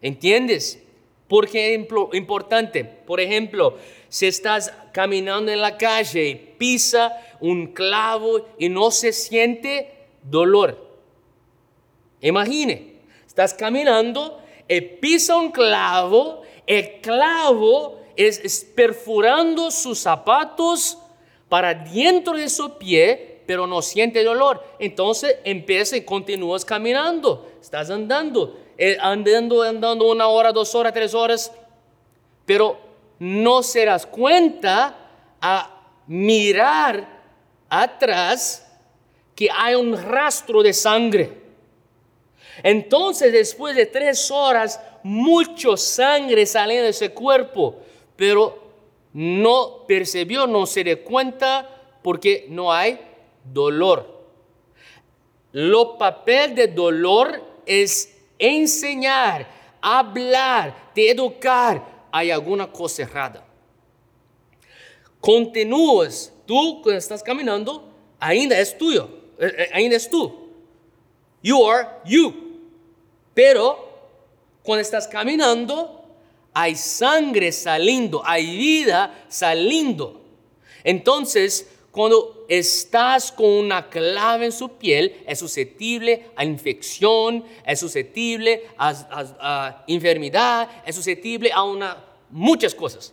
¿Entiendes? 0.03 0.83
Porque 1.29 1.75
es 1.75 1.87
importante. 2.15 2.85
Por 2.85 3.21
ejemplo, 3.21 3.77
si 4.09 4.27
estás 4.27 4.73
caminando 4.93 5.53
en 5.53 5.61
la 5.61 5.77
calle 5.77 6.29
y 6.29 6.35
pisa 6.35 7.17
un 7.39 7.69
clavo 7.69 8.45
y 8.59 8.69
no 8.69 8.91
se 8.91 9.13
siente 9.13 10.09
dolor. 10.25 10.91
Imagine, 12.21 12.90
estás 13.31 13.55
caminando 13.55 14.43
y 14.67 14.81
pisa 14.81 15.37
un 15.37 15.53
clavo, 15.53 16.43
el 16.67 17.01
clavo 17.01 18.01
es, 18.17 18.67
perforando 18.75 19.71
sus 19.71 20.01
zapatos 20.01 20.99
para 21.49 21.73
dentro 21.73 22.37
de 22.37 22.49
su 22.49 22.77
pie, 22.77 23.43
pero 23.47 23.69
no 23.69 23.83
siente 23.83 24.25
dolor. 24.25 24.65
Entonces 24.81 25.37
empieza 25.45 25.97
y 25.97 26.01
continúas 26.01 26.65
caminando, 26.65 27.49
estás 27.61 27.89
andando, 27.89 28.59
eh, 28.77 28.99
andando, 29.01 29.63
andando 29.63 30.11
una 30.11 30.27
hora, 30.27 30.51
dos 30.51 30.75
horas, 30.75 30.93
tres 30.93 31.15
horas, 31.15 31.53
pero 32.45 32.81
no 33.21 33.63
serás 33.63 34.07
cuenta 34.07 34.97
a 35.41 35.83
mirar 36.09 37.07
atrás 37.69 38.77
que 39.37 39.49
hay 39.57 39.77
un 39.77 39.97
rastro 39.97 40.65
de 40.65 40.73
sangre. 40.73 41.50
Entonces, 42.63 43.33
después 43.33 43.75
de 43.77 43.87
tres 43.87 44.31
horas, 44.31 44.81
mucho 45.03 45.77
sangre 45.77 46.47
sale 46.47 46.81
de 46.83 46.89
ese 46.91 47.11
cuerpo, 47.13 47.77
pero 48.17 48.71
no 49.13 49.85
percibió, 49.87 50.47
no 50.47 50.67
se 50.67 50.85
dio 50.85 51.03
cuenta 51.03 51.69
porque 52.03 52.47
no 52.49 52.73
hay 52.73 53.01
dolor. 53.45 54.21
Lo 55.53 55.99
papel 55.99 56.55
de 56.55 56.69
dolor 56.69 57.43
es 57.67 58.17
enseñar 58.39 59.61
hablar, 59.81 60.93
de 60.95 61.11
educar, 61.11 62.07
hay 62.13 62.31
alguna 62.31 62.71
cosa 62.71 63.03
errada. 63.03 63.47
Continúas, 65.21 66.33
tú 66.47 66.81
cuando 66.83 66.99
estás 66.99 67.23
caminando, 67.23 67.89
ainda 68.19 68.59
es 68.59 68.77
tuyo, 68.77 69.09
eh, 69.39 69.53
eh, 69.57 69.71
ainda 69.73 69.97
es 69.97 70.09
tú. 70.09 70.40
You 71.43 71.65
are 71.65 71.89
you. 72.05 72.35
Pero 73.35 73.89
cuando 74.63 74.83
estás 74.83 75.09
caminando, 75.09 76.05
hay 76.53 76.75
sangre 76.77 77.53
saliendo, 77.53 78.23
hay 78.25 78.57
vida 78.57 79.25
saliendo. 79.29 80.21
Entonces, 80.85 81.69
cuando 81.91 82.45
estás 82.49 83.33
con 83.33 83.47
una 83.47 83.89
clave 83.89 84.47
en 84.47 84.53
su 84.53 84.71
piel, 84.77 85.23
es 85.27 85.39
susceptible 85.39 86.31
a 86.37 86.45
infección, 86.45 87.45
es 87.67 87.81
susceptible 87.81 88.65
a, 88.79 89.85
enfermedad, 89.87 90.69
es 90.87 90.95
susceptible 90.95 91.51
a 91.53 91.63
una, 91.65 92.05
muchas 92.31 92.75
cosas. 92.75 93.13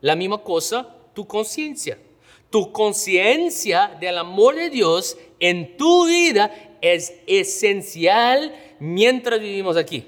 La 0.00 0.16
misma 0.16 0.38
cosa, 0.42 0.86
tu 1.14 1.26
conciencia. 1.26 1.98
Tu 2.50 2.70
conciencia 2.72 3.96
del 3.98 4.18
amor 4.18 4.54
de 4.54 4.70
Dios 4.70 5.16
en 5.40 5.76
tu 5.76 6.06
vida 6.06 6.73
es 6.84 7.14
esencial 7.26 8.54
mientras 8.78 9.40
vivimos 9.40 9.76
aquí. 9.78 10.06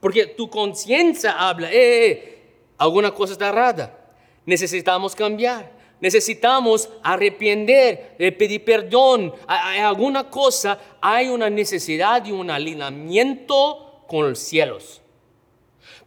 Porque 0.00 0.26
tu 0.26 0.50
conciencia 0.50 1.32
habla, 1.32 1.72
eh, 1.72 2.02
eh, 2.02 2.42
alguna 2.76 3.12
cosa 3.12 3.34
está 3.34 3.52
rara, 3.52 3.96
necesitamos 4.44 5.14
cambiar, 5.14 5.70
necesitamos 6.00 6.88
arrepentir, 7.04 8.00
eh, 8.18 8.32
pedir 8.32 8.64
perdón, 8.64 9.32
hay, 9.46 9.78
alguna 9.78 10.28
cosa, 10.28 10.78
hay 11.00 11.28
una 11.28 11.48
necesidad 11.48 12.22
de 12.22 12.32
un 12.32 12.50
alineamiento 12.50 14.02
con 14.08 14.30
los 14.30 14.40
cielos. 14.40 15.00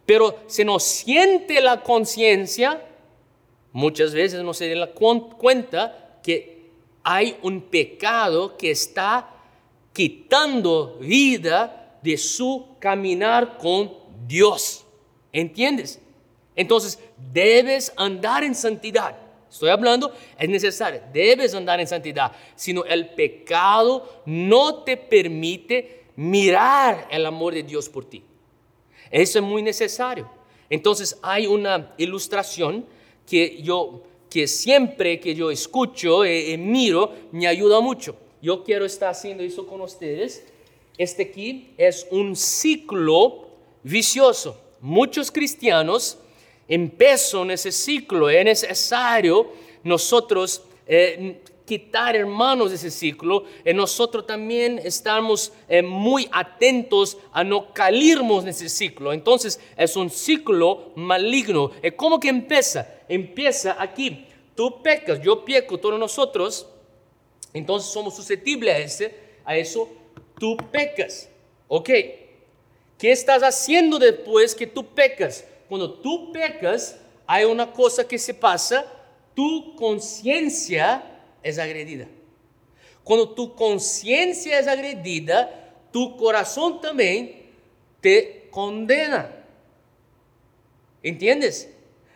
Pero 0.04 0.40
se 0.46 0.64
nos 0.64 0.82
siente 0.82 1.60
la 1.60 1.82
conciencia, 1.82 2.84
muchas 3.72 4.12
veces 4.12 4.42
no 4.42 4.52
se 4.52 4.74
da 4.74 4.90
cuenta 4.92 6.18
que 6.22 6.70
hay 7.02 7.36
un 7.42 7.62
pecado 7.62 8.56
que 8.56 8.70
está 8.70 9.31
quitando 9.92 10.96
vida 11.00 11.98
de 12.02 12.16
su 12.16 12.76
caminar 12.78 13.58
con 13.58 13.92
Dios. 14.26 14.84
¿Entiendes? 15.32 16.00
Entonces, 16.54 16.98
debes 17.32 17.92
andar 17.96 18.44
en 18.44 18.54
santidad. 18.54 19.16
Estoy 19.50 19.68
hablando, 19.68 20.12
es 20.38 20.48
necesario, 20.48 21.02
debes 21.12 21.54
andar 21.54 21.78
en 21.78 21.86
santidad, 21.86 22.32
sino 22.54 22.84
el 22.84 23.10
pecado 23.10 24.22
no 24.24 24.82
te 24.82 24.96
permite 24.96 26.04
mirar 26.16 27.06
el 27.10 27.26
amor 27.26 27.52
de 27.52 27.62
Dios 27.62 27.88
por 27.88 28.06
ti. 28.06 28.22
Eso 29.10 29.38
es 29.38 29.44
muy 29.44 29.62
necesario. 29.62 30.30
Entonces 30.70 31.18
hay 31.22 31.46
una 31.46 31.92
ilustración 31.98 32.86
que 33.26 33.60
yo, 33.62 34.02
que 34.30 34.46
siempre 34.46 35.20
que 35.20 35.34
yo 35.34 35.50
escucho 35.50 36.24
y 36.24 36.56
miro, 36.56 37.12
me 37.30 37.46
ayuda 37.46 37.80
mucho. 37.80 38.16
Yo 38.42 38.64
quiero 38.64 38.84
estar 38.84 39.08
haciendo 39.08 39.42
eso 39.42 39.66
con 39.66 39.80
ustedes 39.80 40.44
este 40.98 41.22
aquí 41.22 41.70
es 41.78 42.06
un 42.10 42.36
ciclo 42.36 43.48
vicioso. 43.82 44.60
Muchos 44.80 45.30
cristianos 45.30 46.18
empiezan 46.68 47.50
ese 47.50 47.72
ciclo. 47.72 48.28
Es 48.28 48.44
necesario 48.44 49.50
nosotros 49.82 50.62
eh, 50.86 51.40
quitar, 51.64 52.14
hermanos, 52.14 52.70
de 52.70 52.76
ese 52.76 52.90
ciclo. 52.90 53.44
Y 53.64 53.72
nosotros 53.72 54.26
también 54.26 54.78
estamos 54.84 55.52
eh, 55.66 55.82
muy 55.82 56.28
atentos 56.30 57.16
a 57.32 57.42
no 57.42 57.72
caernos 57.72 58.42
en 58.42 58.50
ese 58.50 58.68
ciclo. 58.68 59.12
Entonces, 59.14 59.58
es 59.76 59.96
un 59.96 60.10
ciclo 60.10 60.92
maligno. 60.94 61.70
¿Cómo 61.96 62.20
que 62.20 62.28
empieza? 62.28 62.86
Empieza 63.08 63.76
aquí. 63.78 64.26
Tú 64.54 64.82
pecas, 64.82 65.22
yo 65.22 65.42
peco, 65.42 65.78
todos 65.78 65.98
nosotros. 65.98 66.66
Entonces 67.52 67.90
somos 67.90 68.16
susceptibles 68.16 68.74
a, 68.74 68.78
ese, 68.78 69.14
a 69.44 69.56
eso 69.56 69.88
tú 70.38 70.56
pecas. 70.70 71.28
Ok, 71.68 71.88
¿qué 72.98 73.12
estás 73.12 73.42
haciendo 73.42 73.98
después 73.98 74.54
que 74.54 74.66
tú 74.66 74.86
pecas? 74.86 75.44
Cuando 75.68 75.92
tú 75.94 76.32
pecas, 76.32 76.98
hay 77.26 77.44
una 77.44 77.72
cosa 77.72 78.06
que 78.06 78.18
se 78.18 78.34
pasa, 78.34 78.84
tu 79.34 79.74
conciencia 79.76 81.02
es 81.42 81.58
agredida. 81.58 82.08
Cuando 83.04 83.30
tu 83.30 83.54
conciencia 83.54 84.58
es 84.58 84.68
agredida, 84.68 85.74
tu 85.90 86.16
corazón 86.16 86.80
también 86.80 87.50
te 88.00 88.48
condena. 88.50 89.30
¿Entiendes? 91.02 91.68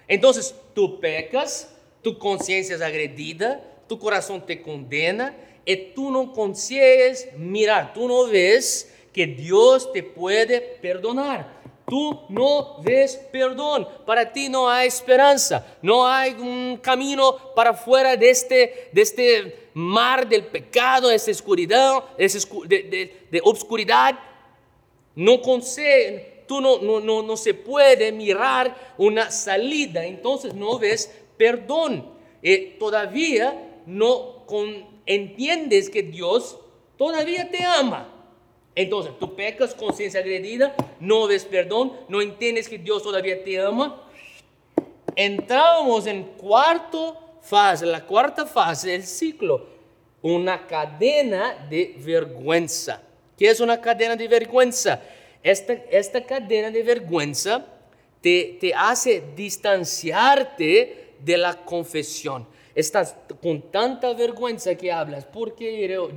Entonces, 0.07 0.55
tú 0.75 1.01
pecas, 1.01 1.73
tu 2.03 2.19
conciencia 2.19 2.77
es 2.77 2.83
agredida, 2.83 3.61
tu 3.87 3.99
corazón 3.99 4.45
te 4.45 4.61
condena 4.63 5.37
y 5.65 5.77
tú 5.95 6.11
no 6.11 6.33
consigues 6.33 7.29
mirar, 7.37 7.93
tú 7.93 8.07
no 8.07 8.27
ves 8.27 8.93
que 9.13 9.27
Dios 9.27 9.93
te 9.93 10.03
puede 10.03 10.61
perdonar. 10.61 11.57
Tú 11.89 12.21
no 12.31 12.83
ves 12.83 13.17
perdón, 13.31 13.87
para 14.05 14.33
ti 14.33 14.49
no 14.49 14.69
hay 14.69 14.89
esperanza, 14.89 15.65
no 15.81 16.05
hay 16.05 16.33
un 16.33 16.79
camino 16.83 17.55
para 17.55 17.73
fuera 17.75 18.17
de 18.17 18.29
este, 18.29 18.89
de 18.93 19.03
este 19.03 19.71
mar 19.75 20.29
del 20.29 20.47
pecado, 20.47 21.09
de 21.09 21.15
esta 21.15 21.31
oscuridad, 21.31 22.03
de, 22.19 23.27
de, 23.31 23.41
obscuridad. 23.45 24.19
No 25.15 25.41
consigue, 25.41 26.43
tú 26.49 26.61
no, 26.61 26.79
no, 26.81 26.99
no, 26.99 27.23
no 27.23 27.37
se 27.37 27.55
puede 27.55 28.11
mirar 28.11 28.95
una 28.99 29.31
salida, 29.31 30.05
entonces 30.05 30.55
no 30.55 30.81
ves 30.81 31.15
perdón. 31.37 32.15
Y 32.43 32.79
todavía 32.79 33.66
no 33.87 34.45
con, 34.47 34.85
entiendes 35.07 35.89
que 35.89 36.03
Dios 36.03 36.59
todavía 36.99 37.51
te 37.51 37.65
ama. 37.65 38.13
Entonces, 38.75 39.13
tú 39.19 39.35
pecas, 39.35 39.75
conciencia 39.75 40.21
agredida, 40.21 40.75
no 41.01 41.27
ves 41.27 41.45
perdón, 41.45 41.93
no 42.09 42.21
entiendes 42.21 42.69
que 42.69 42.77
Dios 42.77 43.03
todavía 43.03 43.43
te 43.43 43.59
ama. 43.59 44.03
Entramos 45.15 46.07
en 46.07 46.25
cuarta 46.25 47.15
fase, 47.41 47.87
la 47.87 48.05
cuarta 48.05 48.45
fase 48.45 48.91
del 48.91 49.05
ciclo, 49.05 49.67
una 50.21 50.67
cadena 50.67 51.67
de 51.71 51.95
vergüenza. 51.99 53.01
¿Qué 53.39 53.49
es 53.49 53.61
una 53.61 53.81
cadena 53.81 54.15
de 54.15 54.29
vergüenza? 54.29 55.01
Esta, 55.43 55.73
esta 55.73 56.23
cadena 56.23 56.71
de 56.71 56.83
vergüenza 56.83 57.65
te, 58.21 58.59
te 58.61 58.75
hace 58.75 59.23
distanciarte 59.35 61.15
de 61.21 61.37
la 61.39 61.65
confesión. 61.65 62.47
Estás 62.77 63.17
con 63.43 63.63
tanta 63.73 64.13
vergüenza 64.13 64.75
que 64.75 64.93
hablas, 64.93 65.25
porque 65.25 65.89
yo, 65.89 66.11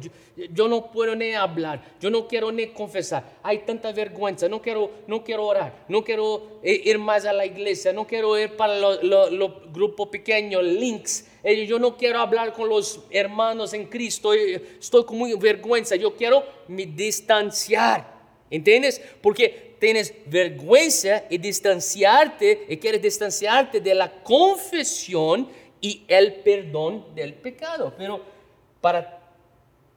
yo, 0.52 0.68
no 0.68 0.92
puedo 0.92 1.16
ni 1.16 1.34
hablar, 1.34 1.82
yo 2.02 2.10
no 2.10 2.28
quiero 2.28 2.52
ni 2.52 2.68
confesar, 2.68 3.40
hay 3.42 3.60
tanta 3.60 3.94
vergüenza, 3.94 4.50
no 4.50 4.62
quiero, 4.62 4.92
no 5.08 5.24
quiero 5.24 5.46
orar, 5.46 5.86
no 5.88 6.04
quiero 6.04 6.60
ir 6.62 7.00
más 7.00 7.26
a 7.26 7.32
la 7.32 7.46
iglesia, 7.46 7.94
no 7.94 8.06
quiero 8.06 8.38
ir 8.38 8.58
para 8.58 8.78
los 8.78 9.02
lo, 9.02 9.62
grupos 9.72 10.10
pequeños, 10.10 10.62
links, 10.62 11.30
eh, 11.46 11.66
yo 11.66 11.80
no 11.80 11.96
quiero 11.96 12.20
hablar 12.20 12.52
con 12.52 12.68
los 12.68 13.06
hermanos 13.10 13.74
en 13.74 13.86
Cristo, 13.86 14.34
estoy 14.34 15.06
con 15.06 15.18
muy 15.18 15.34
vergüenza, 15.36 15.96
yo 15.96 16.14
quiero 16.14 16.44
me 16.68 16.86
distanciar. 16.86 18.20
¿Entiendes? 18.52 19.00
Porque 19.22 19.76
tienes 19.80 20.14
vergüenza 20.26 21.24
y 21.30 21.38
distanciarte, 21.38 22.66
y 22.68 22.78
quieres 22.78 23.02
distanciarte 23.02 23.80
de 23.80 23.96
la 23.96 24.12
confesión 24.24 25.48
y 25.82 26.04
el 26.08 26.36
perdón 26.36 27.06
del 27.16 27.34
pecado. 27.34 27.94
Pero 27.98 28.22
para 28.82 29.20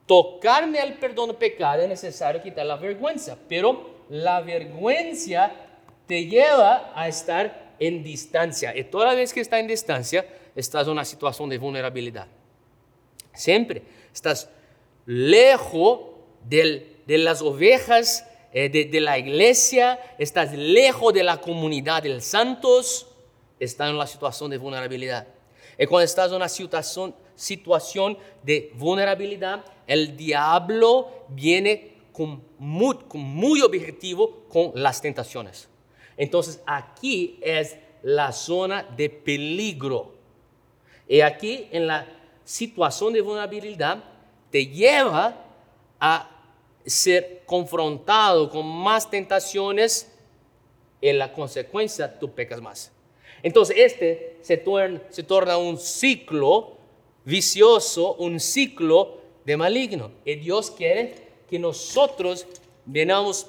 tocarme 0.05 0.79
al 0.79 0.93
perdón 0.95 1.29
del 1.29 1.37
pecado 1.37 1.81
es 1.81 1.89
necesario 1.89 2.41
quitar 2.41 2.65
la 2.65 2.75
vergüenza. 2.75 3.37
Pero 3.47 3.89
la 4.09 4.41
vergüenza 4.41 5.51
te 6.07 6.25
lleva 6.25 6.91
a 6.95 7.07
estar 7.07 7.73
en 7.79 8.03
distancia. 8.03 8.75
Y 8.75 8.83
toda 8.85 9.13
vez 9.15 9.33
que 9.33 9.41
estás 9.41 9.59
en 9.59 9.67
distancia, 9.67 10.25
estás 10.55 10.85
en 10.87 10.93
una 10.93 11.05
situación 11.05 11.49
de 11.49 11.57
vulnerabilidad. 11.57 12.27
Siempre 13.33 13.81
estás 14.13 14.49
lejos 15.05 16.01
de 16.45 17.17
las 17.17 17.41
ovejas 17.41 18.27
eh, 18.53 18.69
de, 18.69 18.85
de, 18.85 18.99
la 18.99 19.17
iglesia, 19.17 19.99
estás 20.19 20.53
lejos 20.53 21.13
de 21.13 21.23
la 21.23 21.37
comunidad 21.37 22.03
de 22.03 22.09
los 22.09 22.23
santos, 22.23 23.07
estás 23.59 23.89
en 23.89 23.95
una 23.95 24.05
situación 24.05 24.51
de 24.51 24.57
vulnerabilidad. 24.57 25.25
Y 25.77 25.85
cuando 25.85 26.05
estás 26.05 26.29
en 26.29 26.35
una 26.35 26.49
situación, 26.49 27.15
de 28.43 28.71
vulnerabilidad, 28.75 29.65
el 29.87 30.15
diablo 30.15 31.25
viene 31.29 31.93
muy, 32.59 32.97
con 33.07 33.21
muy 33.21 33.61
objetivo 33.61 34.45
con 34.49 34.71
las 34.75 35.01
tentaciones. 35.01 35.67
Entonces 36.15 36.61
aquí 36.65 37.39
es 37.41 37.75
la 38.03 38.31
zona 38.31 38.83
de 38.83 39.09
peligro. 39.09 40.13
Y 41.07 41.21
aquí 41.21 41.67
en 41.71 41.87
la 41.87 42.05
situación 42.43 43.13
de 43.13 43.21
vulnerabilidad 43.21 44.03
te 44.51 44.67
lleva 44.67 45.35
a 45.99 46.29
ser 46.85 47.43
confrontado 47.45 48.49
con 48.49 48.65
más 48.65 49.09
tentaciones 49.09 50.11
en 51.01 51.17
la 51.17 51.33
consecuencia 51.33 52.19
tú 52.19 52.31
pecas 52.31 52.61
más. 52.61 52.92
Entonces 53.43 53.75
este 53.77 54.37
se 54.41 54.57
torna, 54.57 55.57
un 55.57 55.77
ciclo 55.77 56.77
vicioso, 57.25 58.15
un 58.15 58.39
ciclo 58.39 59.19
de 59.45 59.57
maligno. 59.57 60.11
Y 60.25 60.35
Dios 60.35 60.71
quiere 60.71 61.13
que 61.49 61.59
nosotros 61.59 62.47
venamos 62.85 63.47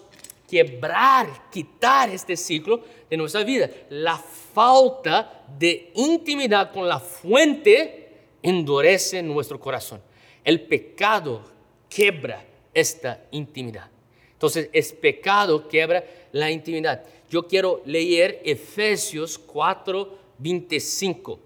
quebrar, 0.48 1.50
quitar 1.50 2.10
este 2.10 2.36
ciclo 2.36 2.82
de 3.08 3.16
nuestra 3.16 3.42
vida. 3.44 3.70
La 3.88 4.18
falta 4.18 5.44
de 5.58 5.90
intimidad 5.94 6.72
con 6.72 6.86
la 6.86 7.00
fuente 7.00 8.10
endurece 8.42 9.22
nuestro 9.22 9.58
corazón. 9.58 10.02
El 10.44 10.60
pecado 10.62 11.42
quebra 11.88 12.44
esta 12.72 13.24
intimidad. 13.30 13.93
Entonces, 14.44 14.68
es 14.74 14.92
pecado 14.92 15.66
quebra 15.68 16.04
la 16.32 16.50
intimidad. 16.50 17.02
Yo 17.30 17.44
quiero 17.44 17.80
leer 17.86 18.42
Efesios 18.44 19.38
4, 19.38 20.18
25. 20.36 21.38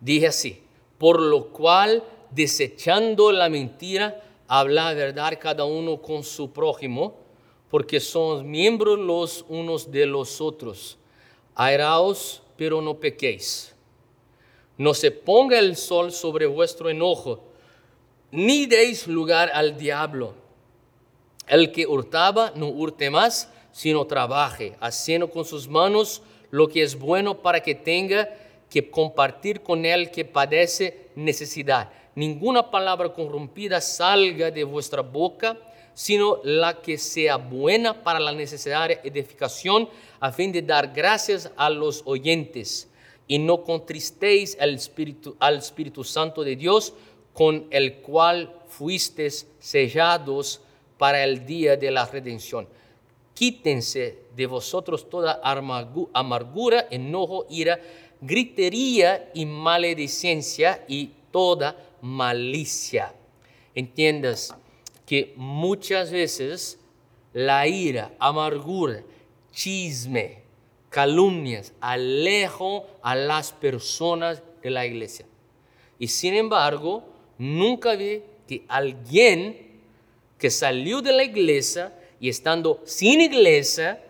Dije 0.00 0.26
así, 0.26 0.60
por 0.98 1.20
lo 1.20 1.50
cual, 1.50 2.02
desechando 2.32 3.30
la 3.30 3.48
mentira, 3.48 4.20
habla 4.48 4.86
la 4.86 4.94
verdad 4.94 5.38
cada 5.40 5.64
uno 5.64 6.02
con 6.02 6.24
su 6.24 6.50
prójimo, 6.50 7.14
porque 7.70 8.00
somos 8.00 8.42
miembros 8.42 8.98
los 8.98 9.44
unos 9.48 9.92
de 9.92 10.06
los 10.06 10.40
otros. 10.40 10.98
Airaos, 11.54 12.42
pero 12.56 12.82
no 12.82 12.98
pequéis. 12.98 13.76
No 14.76 14.92
se 14.92 15.12
ponga 15.12 15.60
el 15.60 15.76
sol 15.76 16.10
sobre 16.10 16.46
vuestro 16.46 16.90
enojo, 16.90 17.44
ni 18.32 18.66
deis 18.66 19.06
lugar 19.06 19.52
al 19.54 19.78
diablo. 19.78 20.41
El 21.46 21.72
que 21.72 21.86
hurtaba, 21.86 22.52
no 22.54 22.68
hurte 22.68 23.10
más, 23.10 23.50
sino 23.72 24.06
trabaje, 24.06 24.74
haciendo 24.80 25.30
con 25.30 25.44
sus 25.44 25.68
manos 25.68 26.22
lo 26.50 26.68
que 26.68 26.82
es 26.82 26.98
bueno 26.98 27.38
para 27.38 27.60
que 27.60 27.74
tenga 27.74 28.28
que 28.68 28.90
compartir 28.90 29.62
con 29.62 29.84
el 29.84 30.10
que 30.10 30.24
padece 30.24 31.08
necesidad. 31.14 31.90
Ninguna 32.14 32.70
palabra 32.70 33.12
corrompida 33.12 33.80
salga 33.80 34.50
de 34.50 34.64
vuestra 34.64 35.02
boca, 35.02 35.58
sino 35.94 36.40
la 36.44 36.80
que 36.80 36.98
sea 36.98 37.36
buena 37.36 38.02
para 38.02 38.20
la 38.20 38.32
necesaria 38.32 39.00
edificación, 39.02 39.88
a 40.20 40.30
fin 40.30 40.52
de 40.52 40.62
dar 40.62 40.92
gracias 40.92 41.50
a 41.56 41.70
los 41.70 42.02
oyentes. 42.04 42.88
Y 43.26 43.38
no 43.38 43.62
contristéis 43.62 44.56
al 44.60 44.74
Espíritu, 44.74 45.36
al 45.38 45.58
Espíritu 45.58 46.04
Santo 46.04 46.42
de 46.44 46.56
Dios, 46.56 46.92
con 47.32 47.66
el 47.70 47.96
cual 47.96 48.54
fuisteis 48.68 49.46
sellados 49.58 50.60
para 50.98 51.24
el 51.24 51.46
día 51.46 51.76
de 51.76 51.90
la 51.90 52.06
redención. 52.06 52.68
Quítense 53.34 54.18
de 54.36 54.46
vosotros 54.46 55.08
toda 55.08 55.40
amargura, 56.12 56.86
enojo, 56.90 57.46
ira, 57.48 57.80
gritería 58.20 59.30
y 59.34 59.46
maledicencia 59.46 60.84
y 60.86 61.10
toda 61.30 61.76
malicia. 62.02 63.14
Entiendas 63.74 64.54
que 65.06 65.32
muchas 65.36 66.10
veces 66.10 66.78
la 67.32 67.66
ira, 67.66 68.14
amargura, 68.18 69.02
chisme, 69.50 70.42
calumnias 70.90 71.72
alejo 71.80 72.86
a 73.02 73.16
las 73.16 73.52
personas 73.52 74.42
de 74.62 74.70
la 74.70 74.86
iglesia. 74.86 75.26
Y 75.98 76.08
sin 76.08 76.34
embargo, 76.34 77.02
nunca 77.38 77.96
vi 77.96 78.22
que 78.46 78.64
alguien 78.68 79.71
que 80.42 80.50
salió 80.50 81.00
de 81.00 81.12
la 81.12 81.22
iglesia 81.22 81.96
y 82.18 82.28
estando 82.28 82.80
sin 82.84 83.20
iglesia, 83.20 84.02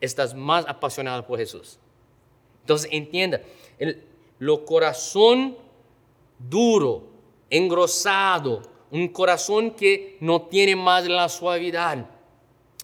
estás 0.00 0.34
más 0.34 0.64
apasionado 0.66 1.26
por 1.26 1.38
Jesús. 1.38 1.78
Entonces 2.62 2.88
entienda, 2.90 3.42
el, 3.78 4.02
lo 4.38 4.64
corazón 4.64 5.54
duro, 6.38 7.04
engrosado, 7.50 8.62
un 8.90 9.08
corazón 9.08 9.72
que 9.72 10.16
no 10.20 10.40
tiene 10.46 10.74
más 10.74 11.06
la 11.06 11.28
suavidad. 11.28 12.06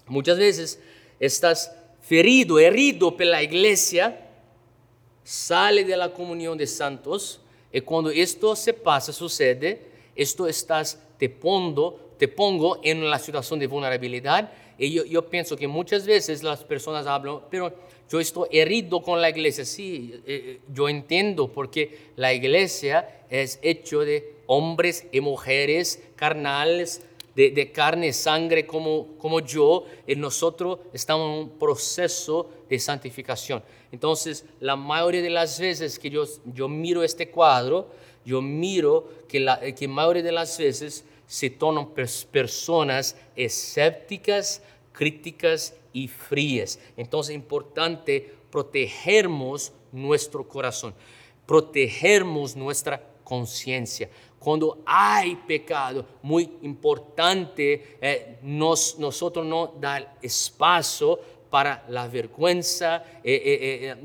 Muchas 0.07 0.37
veces 0.37 0.79
estás 1.19 1.75
ferido, 2.03 2.59
herido 2.59 3.17
por 3.17 3.25
la 3.25 3.43
iglesia, 3.43 4.29
sale 5.25 5.83
de 5.83 5.97
la 5.97 6.13
comunión 6.13 6.59
de 6.59 6.67
santos 6.67 7.41
y 7.73 7.81
cuando 7.81 8.11
esto 8.11 8.55
se 8.55 8.75
pasa, 8.75 9.15
sucede, 9.15 9.81
esto 10.15 10.47
estás, 10.47 11.01
te 11.17 11.31
pongo, 11.31 12.12
te 12.23 12.29
pongo 12.29 12.79
en 12.85 13.11
la 13.11 13.19
situación 13.19 13.59
de 13.59 13.67
vulnerabilidad 13.67 14.49
y 14.79 14.93
yo, 14.93 15.29
pienso 15.29 15.57
que 15.57 15.67
muchas 15.67 16.07
veces 16.07 16.45
las 16.45 16.63
personas 16.63 17.05
hablan, 17.05 17.41
pero 17.51 17.75
yo 18.09 18.21
estoy 18.21 18.49
herido 18.53 19.03
con 19.03 19.21
la 19.21 19.29
iglesia. 19.29 19.65
Sí, 19.65 20.15
eh, 20.15 20.21
eh, 20.25 20.61
yo 20.73 20.89
entiendo 20.89 21.49
porque 21.49 22.13
la 22.15 22.33
iglesia 22.33 23.25
es 23.29 23.59
hecho 23.61 24.03
de 24.03 24.37
hombres 24.47 25.05
y 25.11 25.21
mujeres 25.21 26.01
carnales, 26.15 27.05
de, 27.35 27.73
carne 27.73 28.07
y 28.07 28.13
sangre 28.13 28.69
como, 28.69 29.19
como 29.19 29.41
yo, 29.41 29.87
y 30.07 30.15
nosotros 30.15 30.79
estamos 30.93 31.27
en 31.27 31.49
un 31.49 31.59
proceso 31.59 32.49
de 32.71 32.79
santificación. 32.79 33.65
Entonces, 33.91 34.45
la 34.61 34.77
mayoría 34.77 35.23
de 35.23 35.31
las 35.31 35.59
veces 35.59 35.99
que 35.99 36.09
yo, 36.09 36.23
yo 36.55 36.69
miro 36.69 37.03
este 37.03 37.31
cuadro, 37.31 37.89
yo 38.25 38.41
miro 38.41 39.09
que 39.27 39.41
la 39.41 39.59
que 39.75 39.89
mayoría 39.89 40.23
de 40.23 40.31
las 40.31 40.57
veces 40.57 41.05
se 41.33 41.49
tornan 41.49 41.95
personas 42.31 43.17
escépticas, 43.35 44.61
críticas 44.93 45.75
y 45.95 46.07
frías. 46.07 46.79
Entonces 46.95 47.31
es 47.31 47.37
importante 47.37 48.35
protegernos 48.51 49.73
nuestro 49.93 50.47
corazón, 50.47 50.93
protegernos 51.47 52.55
nuestra 52.55 53.03
conciencia. 53.25 54.11
Cuando 54.39 54.83
hay 54.85 55.37
pecado, 55.37 56.05
muy 56.21 56.59
importante, 56.61 57.97
eh, 58.03 58.39
nos, 58.43 58.99
nosotros 58.99 59.47
no 59.47 59.69
dar 59.81 60.19
espacio 60.21 61.19
para 61.49 61.83
la 61.89 62.09
vergüenza, 62.09 63.05
eh, 63.25 63.97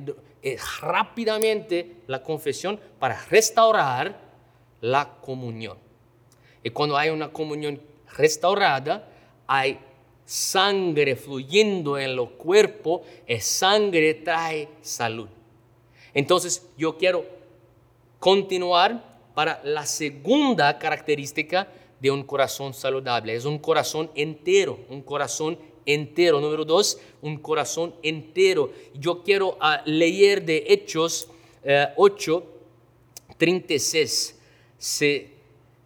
eh, 0.41 0.57
rápidamente 0.79 2.03
la 2.07 2.23
confesión 2.23 2.79
para 2.97 3.21
restaurar 3.25 4.17
la 4.79 5.17
comunión. 5.19 5.86
Y 6.67 6.69
cuando 6.71 6.97
hay 6.97 7.09
una 7.11 7.31
comunión 7.31 7.79
restaurada, 8.17 9.07
hay 9.47 9.79
sangre 10.25 11.15
fluyendo 11.15 11.97
en 11.97 12.09
el 12.09 12.29
cuerpo, 12.31 13.03
y 13.25 13.39
sangre 13.39 14.15
trae 14.15 14.67
salud. 14.81 15.29
Entonces 16.13 16.67
yo 16.77 16.97
quiero 16.97 17.23
continuar 18.19 19.01
para 19.33 19.61
la 19.63 19.85
segunda 19.85 20.77
característica 20.77 21.69
de 22.01 22.11
un 22.11 22.23
corazón 22.23 22.73
saludable. 22.73 23.33
Es 23.33 23.45
un 23.45 23.59
corazón 23.59 24.11
entero, 24.13 24.77
un 24.89 25.03
corazón 25.03 25.57
entero. 25.85 26.41
Número 26.41 26.65
dos, 26.65 26.99
un 27.21 27.37
corazón 27.37 27.95
entero. 28.03 28.73
Yo 28.93 29.23
quiero 29.23 29.55
ah, 29.61 29.81
leer 29.85 30.43
de 30.43 30.65
Hechos 30.67 31.29
8, 31.95 32.43
eh, 32.45 33.35
36. 33.37 34.37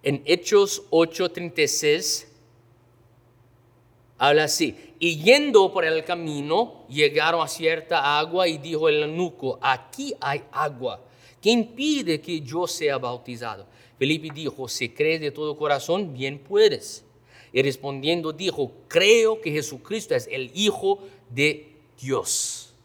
En 0.03 0.21
Hechos 0.25 0.83
8, 0.89 1.31
36 1.31 2.27
Habla 4.23 4.43
así, 4.43 4.75
y 4.99 5.17
yendo 5.17 5.73
por 5.73 5.83
el 5.83 6.03
camino, 6.03 6.85
llegaron 6.87 7.41
a 7.41 7.47
cierta 7.47 8.19
agua 8.19 8.47
y 8.47 8.59
dijo 8.59 8.87
el 8.87 9.01
eunuco, 9.01 9.57
aquí 9.59 10.13
hay 10.21 10.43
agua. 10.51 11.01
¿Qué 11.41 11.49
impide 11.49 12.21
que 12.21 12.39
yo 12.39 12.67
sea 12.67 12.99
bautizado? 12.99 13.65
Felipe 13.97 14.27
dijo, 14.31 14.67
si 14.67 14.89
crees 14.89 15.21
de 15.21 15.31
todo 15.31 15.57
corazón, 15.57 16.13
bien 16.13 16.37
puedes. 16.37 17.03
Y 17.51 17.63
respondiendo 17.63 18.31
dijo, 18.31 18.71
creo 18.87 19.41
que 19.41 19.51
Jesucristo 19.51 20.13
es 20.13 20.29
el 20.31 20.51
Hijo 20.53 20.99
de 21.31 21.71
Dios. 21.99 22.75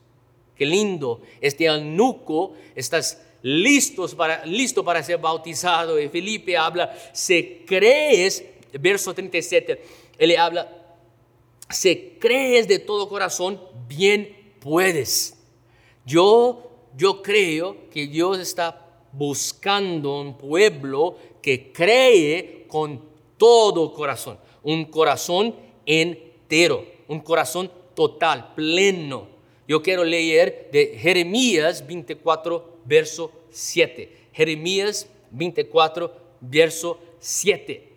Qué 0.56 0.64
lindo, 0.64 1.20
este 1.42 1.66
eunuco, 1.66 2.54
estás 2.74 3.25
listos 3.46 4.12
para, 4.12 4.44
listo 4.44 4.84
para 4.84 5.04
ser 5.04 5.18
bautizado. 5.18 6.00
Y 6.00 6.08
Felipe 6.08 6.56
habla, 6.56 6.92
si 7.12 7.62
crees, 7.64 8.44
verso 8.72 9.14
37, 9.14 9.80
él 10.18 10.36
habla, 10.36 10.68
si 11.70 12.16
crees 12.18 12.66
de 12.66 12.80
todo 12.80 13.08
corazón, 13.08 13.60
bien 13.86 14.54
puedes. 14.58 15.38
Yo, 16.04 16.72
yo 16.96 17.22
creo 17.22 17.88
que 17.88 18.08
Dios 18.08 18.40
está 18.40 18.84
buscando 19.12 20.20
un 20.20 20.36
pueblo 20.36 21.16
que 21.40 21.70
cree 21.72 22.64
con 22.66 23.00
todo 23.36 23.92
corazón, 23.92 24.38
un 24.64 24.86
corazón 24.86 25.54
entero, 25.84 26.84
un 27.06 27.20
corazón 27.20 27.70
total, 27.94 28.54
pleno. 28.56 29.28
Yo 29.68 29.82
quiero 29.82 30.02
leer 30.02 30.68
de 30.72 30.98
Jeremías 30.98 31.86
24, 31.86 32.75
verso 32.86 33.32
7. 33.50 34.28
Jeremías 34.32 35.08
24, 35.30 36.12
verso 36.40 36.98
7. 37.18 37.92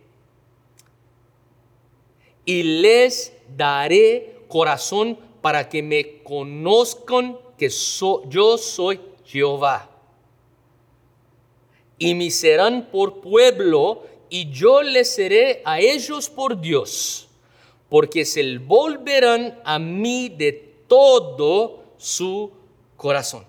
Y 2.46 2.64
les 2.82 3.34
daré 3.56 4.40
corazón 4.48 5.18
para 5.42 5.70
que 5.70 5.84
me 5.84 6.24
conozcan 6.24 7.38
que 7.58 7.70
yo 7.70 8.58
soy 8.58 9.00
Jehová. 9.26 9.90
Y 11.98 12.16
me 12.16 12.32
serán 12.32 12.90
por 12.92 13.22
pueblo 13.22 14.04
y 14.30 14.50
yo 14.52 14.82
les 14.82 15.10
seré 15.10 15.62
a 15.66 15.80
ellos 15.80 16.30
por 16.30 16.60
Dios, 16.60 17.28
porque 17.90 18.24
se 18.26 18.58
volverán 18.58 19.60
a 19.64 19.80
mí 19.80 20.30
de 20.30 20.54
todo 20.88 21.84
su 21.98 22.52
corazón. 22.96 23.46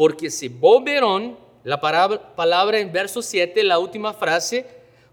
Porque 0.00 0.30
se 0.30 0.48
volverán, 0.48 1.36
la 1.62 1.78
palabra, 1.78 2.78
en 2.78 2.90
verso 2.90 3.20
7, 3.20 3.62
la 3.64 3.78
última 3.78 4.14
frase, 4.14 4.64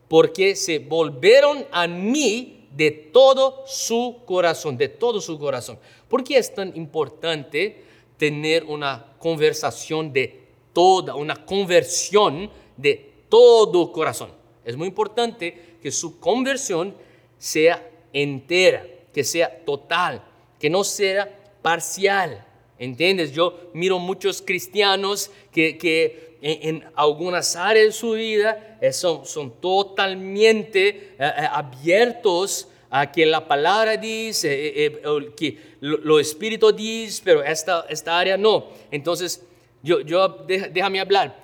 porque 0.08 0.56
se 0.56 0.80
volvieron 0.80 1.66
a 1.74 1.88
mí 1.88 2.70
de 2.72 2.92
todo 2.92 3.66
su 3.68 4.22
corazón, 4.26 4.78
de 4.78 4.88
todo 4.88 5.20
su 5.20 5.38
corazón. 5.38 5.78
¿Por 6.08 6.24
qué 6.24 6.38
es 6.38 6.56
tan 6.56 6.74
importante 6.78 7.84
tener 8.16 8.64
una 8.64 9.18
conversación 9.20 10.14
de 10.14 10.48
toda, 10.72 11.16
una 11.16 11.46
conversión 11.46 12.50
de 12.78 13.26
todo 13.28 13.92
corazón? 13.92 14.32
Es 14.64 14.78
muy 14.78 14.88
importante 14.88 15.76
que 15.82 15.92
su 15.92 16.18
conversión 16.18 16.96
sea 17.38 17.86
entera, 18.14 18.88
que 19.14 19.26
sea 19.26 19.66
total, 19.66 20.24
que 20.58 20.70
no 20.70 20.86
sea 20.86 21.28
parcial. 21.62 22.47
¿Entiendes? 22.80 23.32
Yo 23.32 23.70
miro 23.74 23.98
muchos 23.98 24.42
cristianos 24.42 25.32
que, 25.52 25.78
que 25.78 26.38
en, 26.42 26.84
algunas 26.96 27.56
áreas 27.56 27.88
de 27.88 27.92
su 27.92 28.12
vida 28.12 28.78
eh, 28.82 28.94
son, 28.94 29.26
son 29.26 29.52
totalmente 29.60 30.88
eh, 30.88 31.16
eh, 31.20 31.48
abiertos 31.52 32.68
a 32.90 33.12
que 33.12 33.26
la 33.26 33.48
palabra 33.48 33.98
dice, 33.98 34.94
que 35.36 35.58
lo, 35.82 36.20
espíritu 36.20 36.72
dice, 36.72 37.22
pero 37.26 37.44
esta, 37.44 37.86
esta 37.90 38.18
área 38.18 38.38
no. 38.38 38.68
Entonces, 38.92 39.44
yo, 39.84 40.00
yo 40.02 40.46
déjame 40.48 41.02
hablar. 41.02 41.44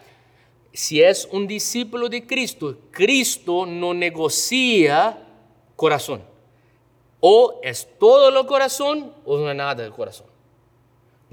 Si 0.71 1.01
es 1.01 1.27
un 1.31 1.45
discípulo 1.45 2.07
de 2.07 2.25
Cristo, 2.25 2.77
Cristo 2.91 3.65
no 3.65 3.93
negocia 3.93 5.17
corazón. 5.75 6.23
O 7.19 7.59
es 7.61 7.89
todo 7.99 8.29
el 8.29 8.45
corazón 8.47 9.13
o 9.25 9.37
no 9.37 9.53
nada 9.53 9.75
del 9.75 9.91
corazón. 9.91 10.32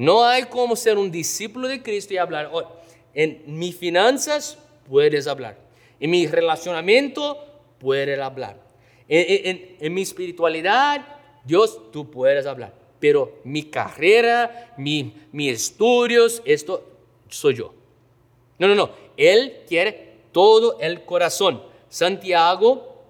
No 0.00 0.24
hay 0.24 0.44
como 0.44 0.76
ser 0.76 0.96
un 0.96 1.10
discípulo 1.10 1.68
de 1.68 1.82
Cristo 1.82 2.14
y 2.14 2.16
hablar. 2.16 2.48
Oh, 2.54 2.66
en 3.12 3.42
mis 3.44 3.76
finanzas 3.76 4.56
puedes 4.88 5.26
hablar. 5.26 5.58
En 6.00 6.08
mi 6.08 6.26
relacionamiento 6.26 7.36
puedes 7.78 8.18
hablar. 8.18 8.56
En, 9.06 9.92
mi 9.92 10.00
espiritualidad, 10.00 11.06
Dios, 11.44 11.92
tú 11.92 12.10
puedes 12.10 12.46
hablar. 12.46 12.72
Pero 12.98 13.40
mi 13.44 13.64
carrera, 13.64 14.72
mi, 14.78 15.12
mis 15.32 15.52
estudios, 15.52 16.40
esto 16.46 16.82
soy 17.28 17.56
yo. 17.56 17.74
No, 18.58 18.68
no, 18.68 18.74
no. 18.74 18.90
Él 19.18 19.64
quiere 19.68 20.14
todo 20.32 20.80
el 20.80 21.04
corazón. 21.04 21.62
Santiago 21.90 23.02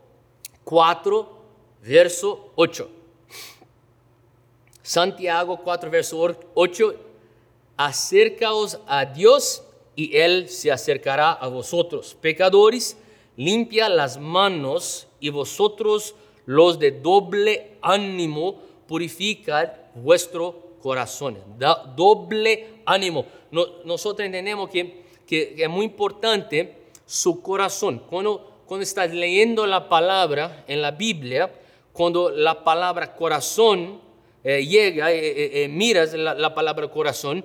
4, 0.65 1.39
verso 1.85 2.51
8. 2.57 3.00
Santiago 4.91 5.57
4, 5.63 5.89
verso 5.89 6.37
8, 6.53 6.95
acercaos 7.77 8.81
a 8.89 9.05
Dios 9.05 9.63
y 9.95 10.17
Él 10.17 10.49
se 10.49 10.73
acercará 10.73 11.31
a 11.31 11.47
vosotros. 11.47 12.17
Pecadores, 12.21 12.97
limpia 13.37 13.89
las 13.89 14.19
manos 14.19 15.07
y 15.21 15.29
vosotros 15.29 16.17
los 16.45 16.81
de 16.81 16.91
doble 16.91 17.77
ánimo, 17.83 18.59
purificad 18.89 19.71
vuestro 19.95 20.73
corazón. 20.83 21.39
doble 21.95 22.83
ánimo. 22.85 23.27
nosotros 23.85 24.27
entendemos 24.27 24.71
que, 24.71 25.05
que, 25.25 25.55
es 25.57 25.69
muy 25.69 25.85
importante 25.85 26.79
su 27.07 27.41
corazón. 27.41 28.03
Cuando, 28.11 28.65
cuando 28.67 28.83
estás 28.83 29.15
leyendo 29.15 29.69
la 29.69 29.89
palabra 29.89 30.65
en 30.67 30.83
la 30.83 30.91
Biblia, 30.91 31.55
cuando 31.93 32.31
la 32.31 32.65
palabra 32.65 33.15
corazón 33.15 34.10
eh, 34.43 34.65
llega, 34.65 35.13
eh, 35.13 35.65
eh, 35.65 35.69
miras 35.69 36.15
la, 36.15 36.55
palabra 36.55 36.91
corazón, 36.91 37.45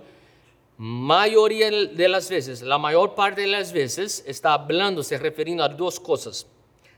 mayoría 0.78 1.70
de 1.70 2.08
las 2.08 2.30
veces, 2.30 2.62
la 2.62 2.78
mayor 2.78 3.16
parte 3.16 3.42
de 3.42 3.48
las 3.48 3.74
veces, 3.74 4.24
está 4.28 4.54
hablando, 4.54 5.04
se 5.04 5.18
refiriendo 5.18 5.64
a 5.64 5.70
dos 5.70 6.00
cosas. 6.00 6.48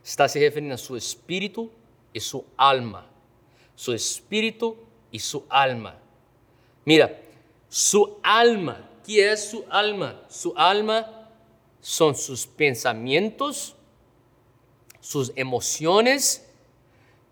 Está 0.03 0.27
se 0.27 0.39
refiriendo 0.39 0.75
a 0.75 0.77
su 0.77 0.95
espíritu 0.95 1.71
y 2.13 2.19
su 2.19 2.45
alma. 2.55 3.09
Su 3.75 3.93
espíritu 3.93 4.77
y 5.11 5.19
su 5.19 5.45
alma. 5.49 5.99
Mira, 6.85 7.19
su 7.67 8.17
alma, 8.23 8.89
¿qué 9.05 9.31
es 9.31 9.49
su 9.49 9.65
alma? 9.69 10.21
Su 10.29 10.53
alma 10.55 11.29
son 11.81 12.15
sus 12.15 12.47
pensamientos, 12.47 13.75
sus 14.99 15.31
emociones 15.35 16.47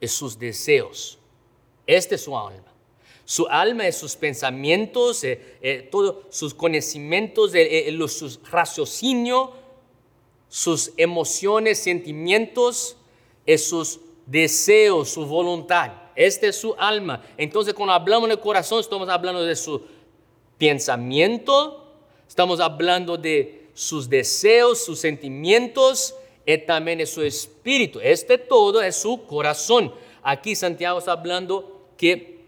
y 0.02 0.08
sus 0.08 0.38
deseos. 0.38 1.20
Este 1.86 2.16
es 2.16 2.24
su 2.24 2.38
alma. 2.38 2.76
Su 3.26 3.48
alma 3.48 3.88
es 3.88 3.98
sus 3.98 4.16
pensamientos, 4.16 5.24
eh, 5.24 5.58
eh, 5.62 5.90
todos 5.92 6.18
sus 6.30 6.54
conocimientos, 6.54 7.56
eh, 7.56 7.90
los, 7.92 8.14
sus 8.14 8.40
raciocinio, 8.52 9.52
sus 10.48 10.94
emociones, 10.96 11.80
sentimientos, 11.80 12.98
sus 13.58 14.00
deseos, 14.28 15.10
su 15.10 15.26
voluntad. 15.26 15.92
Este 16.16 16.50
es 16.50 16.56
su 16.56 16.76
alma. 16.78 17.26
Entonces, 17.36 17.74
cuando 17.74 17.94
hablamos 17.94 18.30
del 18.30 18.40
corazón, 18.40 18.80
estamos 18.80 19.10
hablando 19.10 19.44
de 19.44 19.56
su 19.56 19.82
pensamiento, 20.60 21.84
estamos 22.28 22.60
hablando 22.60 23.18
de 23.18 23.70
sus 23.74 24.08
deseos, 24.08 24.86
sus 24.86 25.00
sentimientos 25.00 26.16
y 26.46 26.58
también 26.60 27.00
de 27.00 27.08
su 27.08 27.24
espíritu. 27.24 28.00
Este 28.02 28.38
todo 28.38 28.82
es 28.84 28.96
su 28.96 29.26
corazón. 29.26 29.94
Aquí 30.24 30.56
Santiago 30.56 31.00
está 31.00 31.12
hablando 31.12 31.75
que 31.98 32.40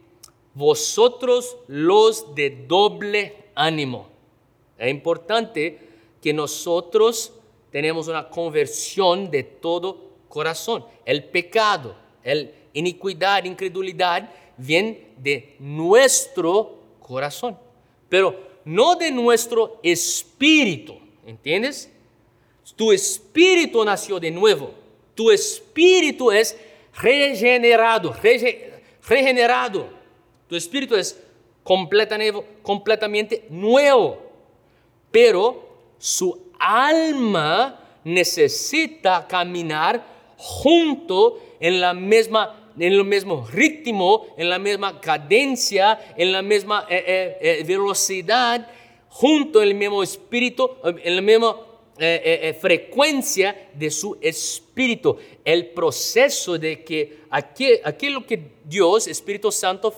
vosotros 0.53 1.57
los 1.67 2.33
de 2.35 2.65
doble 2.67 3.35
ánimo. 3.55 4.07
Es 4.77 4.89
importante 4.89 5.79
que 6.21 6.33
nosotros 6.33 7.31
tenemos 7.71 8.07
una 8.07 8.29
conversión 8.29 9.29
de 9.29 9.43
todo 9.43 9.97
corazón. 10.29 10.85
El 11.05 11.23
pecado, 11.25 11.95
el 12.23 12.53
iniquidad, 12.73 13.43
incredulidad, 13.43 14.29
viene 14.57 15.09
de 15.17 15.55
nuestro 15.59 16.77
corazón, 16.99 17.57
pero 18.09 18.35
no 18.65 18.95
de 18.95 19.11
nuestro 19.11 19.79
espíritu, 19.81 20.97
¿entiendes? 21.25 21.91
Tu 22.75 22.91
espíritu 22.91 23.83
nació 23.85 24.19
de 24.19 24.29
nuevo, 24.29 24.73
tu 25.15 25.31
espíritu 25.31 26.31
es 26.31 26.57
regenerado, 26.99 28.13
regenerado. 29.07 29.89
Tu 30.47 30.55
espíritu 30.55 30.95
es 30.95 31.19
completamente 31.63 33.45
nuevo. 33.49 34.21
Pero 35.11 35.67
su 35.97 36.51
alma 36.59 37.99
necesita 38.03 39.27
caminar 39.27 40.03
junto 40.37 41.39
en 41.59 41.81
la 41.81 41.93
misma 41.93 42.63
en 42.79 42.93
el 42.93 43.03
mismo 43.03 43.47
ritmo, 43.51 44.27
en 44.37 44.49
la 44.49 44.59
misma 44.59 45.01
cadencia, 45.01 46.13
en 46.15 46.31
la 46.31 46.41
misma 46.41 46.85
eh, 46.89 47.03
eh, 47.07 47.37
eh, 47.41 47.63
velocidad, 47.63 48.69
junto 49.09 49.61
el 49.61 49.73
mismo 49.73 50.03
espíritu, 50.03 50.69
en 50.83 51.15
la 51.15 51.21
misma 51.21 51.57
frecuencia 52.61 53.69
de 53.73 53.89
su 53.89 54.15
espíritu. 54.21 55.17
El 55.43 55.71
proceso 55.71 56.59
de 56.59 56.83
que 56.83 57.16
aquello 57.29 58.25
que 58.25 58.51
Dios, 58.63 59.07
Espíritu 59.07 59.51
Santo, 59.51 59.93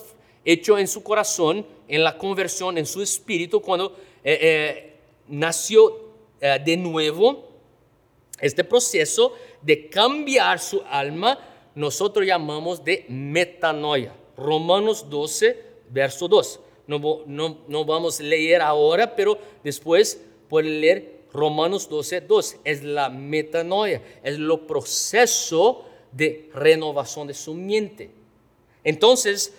hecho 0.46 0.78
en 0.78 0.88
su 0.88 1.04
corazón, 1.04 1.65
en 1.88 2.04
la 2.04 2.18
conversión, 2.18 2.78
en 2.78 2.86
su 2.86 3.02
espíritu, 3.02 3.62
cuando 3.62 3.96
eh, 4.24 4.39
eh, 4.42 4.96
nació 5.28 6.10
eh, 6.39 6.60
de 6.63 6.78
nuevo, 6.78 7.50
este 8.39 8.63
proceso 8.63 9.34
de 9.62 9.89
cambiar 9.89 10.60
su 10.60 10.82
alma, 10.89 11.38
nosotros 11.76 12.26
llamamos 12.26 12.84
de 12.84 13.06
metanoia. 13.10 14.15
Romanos 14.38 15.10
12, 15.10 15.63
verso 15.89 16.28
2. 16.28 16.60
No, 16.88 17.24
no, 17.26 17.58
no 17.68 17.86
vamos 17.86 18.20
a 18.20 18.24
leer 18.24 18.62
ahora, 18.62 19.15
pero 19.15 19.38
después 19.63 20.24
puede 20.48 20.70
leer 20.70 21.20
Romanos 21.34 21.89
12, 21.89 22.22
2. 22.22 22.56
Es 22.63 22.84
la 22.84 23.10
metanoia, 23.10 24.02
es 24.24 24.39
lo 24.39 24.65
proceso 24.65 25.86
de 26.12 26.50
renovación 26.54 27.28
de 27.28 27.34
su 27.34 27.54
mente. 27.54 28.10
Entonces, 28.84 29.54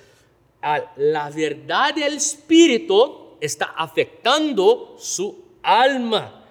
la 0.97 1.31
verdad 1.31 1.95
del 1.95 2.15
Espíritu 2.15 3.37
está 3.41 3.67
afectando 3.77 4.97
su 4.99 5.43
alma. 5.63 6.45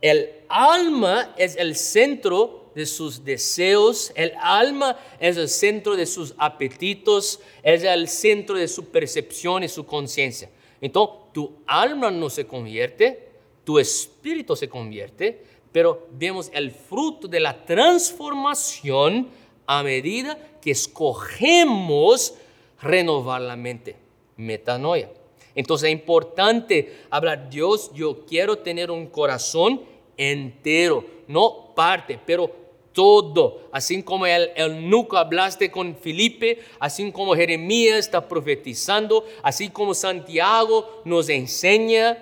El 0.00 0.30
alma 0.48 1.34
es 1.36 1.56
el 1.56 1.74
centro 1.74 2.70
de 2.74 2.84
sus 2.84 3.24
deseos, 3.24 4.12
el 4.14 4.32
alma 4.38 4.98
es 5.18 5.38
el 5.38 5.48
centro 5.48 5.96
de 5.96 6.04
sus 6.04 6.34
apetitos, 6.36 7.40
es 7.62 7.82
el 7.82 8.06
centro 8.06 8.56
de 8.56 8.68
su 8.68 8.84
percepción 8.84 9.64
y 9.64 9.68
su 9.68 9.86
conciencia. 9.86 10.50
Entonces, 10.80 11.16
tu 11.32 11.52
alma 11.66 12.10
no 12.10 12.28
se 12.28 12.46
convierte, 12.46 13.30
tu 13.64 13.78
espíritu 13.78 14.54
se 14.54 14.68
convierte, 14.68 15.42
pero 15.72 16.06
vemos 16.12 16.50
el 16.52 16.70
fruto 16.70 17.26
de 17.26 17.40
la 17.40 17.64
transformación 17.64 19.28
a 19.66 19.82
medida 19.82 20.38
que 20.60 20.70
escogemos 20.70 22.34
renovar 22.80 23.40
la 23.40 23.56
mente, 23.56 23.96
metanoia. 24.36 25.10
Entonces 25.54 25.88
es 25.88 25.92
importante 25.92 26.98
hablar, 27.10 27.48
Dios, 27.48 27.90
yo 27.94 28.26
quiero 28.26 28.58
tener 28.58 28.90
un 28.90 29.06
corazón 29.06 29.80
entero, 30.16 31.04
no 31.28 31.72
parte, 31.74 32.18
pero 32.24 32.50
todo. 32.92 33.68
Así 33.72 34.02
como 34.02 34.26
el, 34.26 34.50
el 34.56 34.94
hablaste 35.12 35.70
con 35.70 35.96
Felipe, 35.96 36.60
así 36.78 37.12
como 37.12 37.34
Jeremías 37.34 37.98
está 37.98 38.26
profetizando, 38.26 39.26
así 39.42 39.68
como 39.68 39.94
Santiago 39.94 41.02
nos 41.04 41.28
enseña, 41.28 42.16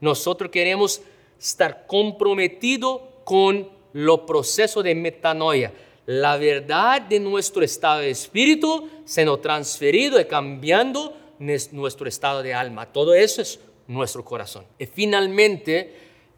nosotros 0.00 0.50
queremos 0.50 1.02
estar 1.40 1.86
comprometidos 1.86 3.00
con 3.24 3.68
los 3.92 4.20
procesos 4.20 4.84
de 4.84 4.94
metanoia. 4.94 5.72
La 6.06 6.36
verdad 6.36 7.02
de 7.02 7.20
nuestro 7.20 7.62
estado 7.62 8.00
de 8.00 8.10
espíritu 8.10 8.88
se 9.04 9.24
nos 9.24 9.40
transferido 9.40 10.20
y 10.20 10.24
cambiando 10.24 11.16
nuestro 11.38 12.08
estado 12.08 12.42
de 12.42 12.54
alma. 12.54 12.92
Todo 12.92 13.14
eso 13.14 13.42
es 13.42 13.60
nuestro 13.86 14.24
corazón. 14.24 14.64
Y 14.78 14.86
finalmente, 14.86 15.94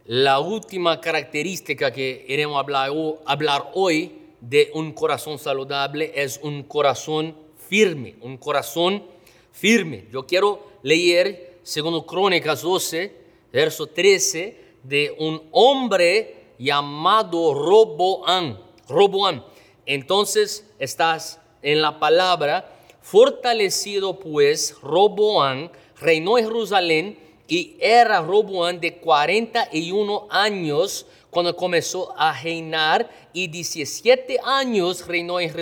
la 0.07 0.39
última 0.41 1.01
característica 1.01 1.91
que 1.93 2.25
queremos 2.27 2.59
hablar, 2.59 2.91
hablar 3.25 3.71
hoy 3.75 4.13
de 4.41 4.71
un 4.75 4.93
corazón 4.93 5.39
saludable 5.39 6.13
es 6.15 6.39
un 6.43 6.65
corazón 6.65 7.35
firme, 7.69 8.17
un 8.21 8.37
corazón 8.37 9.03
firme. 9.51 10.07
Yo 10.13 10.27
quiero 10.27 10.67
leer, 10.83 11.59
según 11.63 12.03
Crónicas 12.03 12.61
12, 12.61 13.17
verso 13.51 13.87
13, 13.87 14.61
de 14.83 15.17
un 15.19 15.43
hombre 15.53 16.53
llamado 16.59 17.55
Roboán. 17.55 18.59
Roboán. 18.87 19.54
Entonces 19.87 20.67
estás 20.79 21.41
en 21.63 21.83
la 21.83 21.99
palabra 21.99 22.71
Fortalecido 23.05 24.19
pues 24.19 24.77
Roboán 24.81 25.71
reinó 26.01 26.39
en 26.39 26.47
Jerusalén 26.47 27.19
y 27.47 27.77
era 27.79 28.23
Roboán 28.23 28.81
de 28.81 28.97
41 28.97 30.27
años 30.31 31.05
cuando 31.29 31.55
comenzó 31.55 32.15
a 32.17 32.33
reinar 32.41 33.11
y 33.35 33.49
17 33.49 34.39
años 34.43 35.07
reinó 35.07 35.39
en 35.39 35.53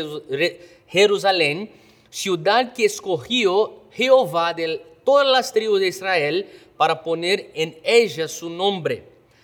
Jerusalén, 0.87 1.69
ciudad 2.11 2.73
que 2.73 2.85
escogió 2.85 3.83
Jehová 3.91 4.55
de 4.55 4.81
todas 5.05 5.27
las 5.27 5.53
tribus 5.53 5.81
de 5.81 5.89
Israel 5.89 6.49
para 6.77 7.03
poner 7.03 7.51
en 7.55 7.77
ella 7.83 8.29
su 8.29 8.51
nombre. 8.51 9.03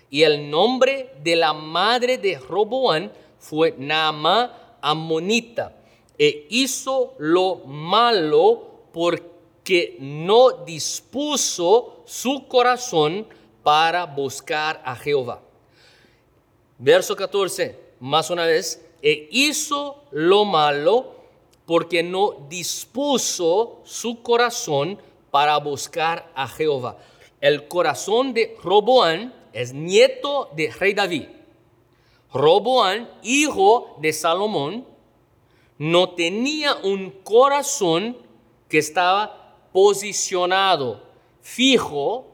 Y 0.09 0.23
el 0.23 0.49
nombre 0.49 1.11
de 1.25 1.35
la 1.35 1.53
madre 1.53 2.17
de 2.17 2.39
Roboán 2.39 3.13
fue 3.41 3.75
Naamá 3.77 4.68
Amonita 4.81 5.77
e 6.19 6.47
hizo 6.51 7.15
lo 7.19 7.57
malo 7.67 8.87
porque 8.93 9.97
no 10.01 10.65
dispuso 10.65 12.03
su 12.07 12.47
corazón 12.49 13.27
para 13.63 14.07
buscar 14.07 14.83
a 14.85 14.97
Jehová. 14.97 15.41
Verso 16.79 17.15
14, 17.15 17.79
más 18.01 18.31
una 18.31 18.47
vez, 18.47 18.85
e 19.03 19.29
hizo 19.31 20.05
lo 20.11 20.45
malo 20.45 21.15
porque 21.67 22.03
no 22.03 22.47
dispuso 22.49 23.81
su 23.85 24.23
corazón 24.23 24.99
para 25.31 25.59
buscar 25.59 26.33
a 26.35 26.49
Jehová. 26.49 26.97
El 27.41 27.69
corazón 27.69 28.33
de 28.33 28.57
Roboán 28.63 29.35
es 29.53 29.73
nieto 29.73 30.51
de 30.57 30.71
rey 30.71 30.95
David. 30.95 31.25
Roboán, 32.33 33.09
hijo 33.23 33.97
de 34.01 34.13
Salomón, 34.13 34.87
no 35.79 36.11
tenía 36.11 36.75
un 36.77 37.11
corazón 37.23 38.17
que 38.69 38.79
estaba 38.79 39.69
posicionado, 39.73 41.03
fijo, 41.41 42.27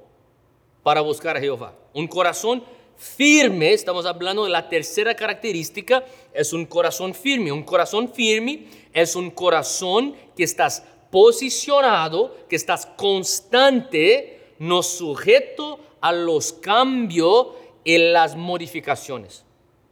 para 0.82 1.00
buscar 1.00 1.36
a 1.36 1.40
Jehová. 1.40 1.74
Un 1.94 2.06
corazón 2.06 2.62
firme, 2.96 3.72
estamos 3.72 4.06
hablando 4.06 4.44
de 4.44 4.50
la 4.50 4.68
tercera 4.68 5.14
característica, 5.14 6.04
es 6.32 6.52
un 6.52 6.66
corazón 6.66 7.14
firme. 7.14 7.50
Un 7.50 7.62
corazón 7.62 8.12
firme 8.12 8.66
es 8.92 9.16
un 9.16 9.30
corazón 9.30 10.14
que 10.36 10.44
estás 10.44 10.84
posicionado, 11.10 12.36
que 12.48 12.56
estás 12.56 12.86
constante, 12.96 14.54
no 14.58 14.82
sujeto 14.82 15.78
a 16.00 16.12
los 16.12 16.52
cambios 16.52 17.48
y 17.82 17.98
las 17.98 18.36
modificaciones. 18.36 19.44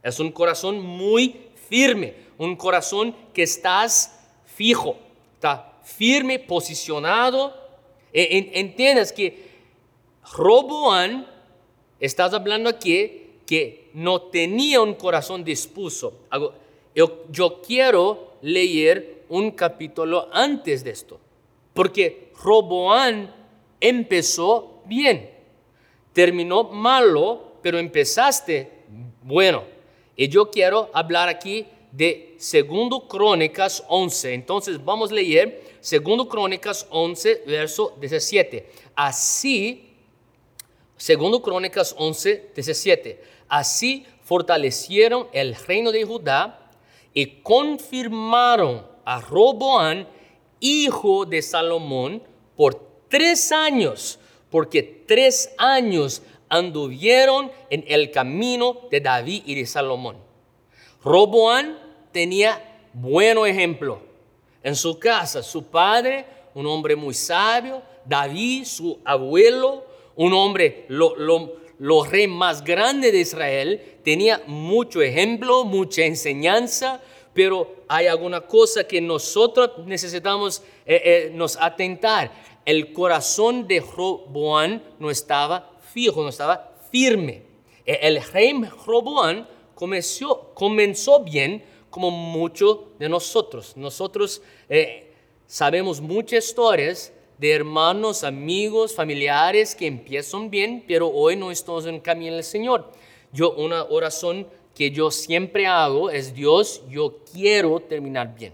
Es 0.03 0.19
un 0.19 0.31
corazón 0.31 0.79
muy 0.79 1.35
firme 1.69 2.23
un 2.37 2.55
corazón 2.55 3.15
que 3.33 3.43
estás 3.43 4.19
fijo, 4.45 4.97
está 5.35 5.73
firme, 5.83 6.39
posicionado. 6.39 7.53
E, 8.11 8.51
entiendes 8.53 9.11
que 9.11 9.51
Roboán, 10.33 11.27
estás 11.99 12.33
hablando 12.33 12.69
aquí 12.69 13.21
que 13.45 13.89
no 13.93 14.21
tenía 14.23 14.81
un 14.81 14.93
corazón 14.95 15.43
dispuso. 15.43 16.13
Yo, 16.95 17.25
yo 17.29 17.61
quiero 17.61 18.33
leer 18.41 19.23
un 19.29 19.51
capítulo 19.51 20.29
antes 20.31 20.83
de 20.83 20.91
esto, 20.91 21.19
porque 21.73 22.31
Roboán 22.41 23.33
empezó 23.79 24.81
bien, 24.85 25.29
terminó 26.13 26.65
malo, 26.65 27.53
pero 27.61 27.79
empezaste 27.79 28.83
bueno. 29.23 29.72
Y 30.15 30.29
yo 30.29 30.51
quiero 30.51 30.89
hablar 30.93 31.29
aquí 31.29 31.65
de 31.91 32.35
Segundo 32.37 33.07
Crónicas 33.07 33.83
11. 33.87 34.33
Entonces 34.33 34.83
vamos 34.83 35.11
a 35.11 35.15
leer 35.15 35.63
Segundo 35.79 36.27
Crónicas 36.27 36.87
11, 36.89 37.43
verso 37.45 37.95
17. 37.99 38.69
Así, 38.95 39.89
Segundo 40.97 41.41
Crónicas 41.41 41.95
11, 41.97 42.51
17. 42.55 43.23
Así 43.47 44.05
fortalecieron 44.23 45.27
el 45.33 45.55
reino 45.55 45.91
de 45.91 46.03
Judá 46.03 46.71
y 47.13 47.41
confirmaron 47.41 48.85
a 49.05 49.19
Roboán, 49.21 50.07
hijo 50.59 51.25
de 51.25 51.41
Salomón, 51.41 52.23
por 52.55 53.05
tres 53.09 53.51
años, 53.51 54.19
porque 54.49 54.81
tres 54.81 55.53
años 55.57 56.21
anduvieron 56.53 57.51
en 57.71 57.83
el 57.87 58.11
camino 58.11 58.81
de 58.91 59.01
David 59.01 59.41
y 59.47 59.55
de 59.55 59.65
Salomón. 59.65 60.17
Roboán 61.03 61.79
tenía 62.11 62.79
buen 62.93 63.39
ejemplo. 63.39 63.99
En 64.61 64.75
su 64.75 64.99
casa, 64.99 65.41
su 65.41 65.63
padre, 65.63 66.25
un 66.53 66.67
hombre 66.67 66.95
muy 66.95 67.15
sabio, 67.15 67.81
David, 68.05 68.65
su 68.65 68.99
abuelo, 69.03 69.83
un 70.15 70.31
hombre, 70.33 70.85
lo, 70.89 72.03
rey 72.05 72.27
más 72.27 72.63
grande 72.63 73.11
de 73.11 73.19
Israel, 73.19 73.97
tenía 74.03 74.43
mucho 74.45 75.01
ejemplo, 75.01 75.65
mucha 75.65 76.03
enseñanza, 76.03 77.01
pero 77.33 77.77
hay 77.87 78.05
alguna 78.05 78.41
cosa 78.41 78.83
que 78.83 79.01
nosotros 79.01 79.71
necesitamos 79.87 80.61
eh, 80.85 81.01
eh, 81.03 81.31
nos 81.33 81.57
atentar. 81.59 82.31
El 82.63 82.93
corazón 82.93 83.67
de 83.67 83.81
Roboán 83.81 84.83
no 84.99 85.09
estaba 85.09 85.72
fijo, 85.93 86.21
no 86.23 86.29
estaba 86.29 86.75
firme. 86.91 87.43
E, 87.85 87.99
el 88.01 88.21
rey 88.21 88.53
Roboán 88.85 89.47
comenzó, 89.75 90.51
comenzó 90.53 91.23
bien 91.23 91.63
como 91.89 92.09
muchos 92.11 92.79
de 92.97 93.07
nosotros. 93.07 93.77
Nosotros 93.77 94.41
eh, 94.67 95.13
sabemos 95.45 96.01
muchas 96.01 96.45
historias 96.45 97.13
de 97.37 97.51
hermanos, 97.51 98.23
amigos, 98.23 98.95
familiares 98.95 99.75
que 99.75 99.87
empiezan 99.87 100.49
bien, 100.49 100.83
pero 100.87 101.09
hoy 101.09 101.35
no 101.35 101.51
estamos 101.51 101.85
en 101.85 101.99
camino 101.99 102.35
del 102.35 102.43
Señor. 102.43 102.91
Yo 103.31 103.51
una 103.53 103.83
oración 103.83 104.47
que 104.75 104.91
yo 104.91 105.11
siempre 105.11 105.67
hago 105.67 106.09
es 106.09 106.33
Dios, 106.33 106.81
yo 106.89 107.19
quiero 107.31 107.79
terminar 107.79 108.33
bien. 108.35 108.53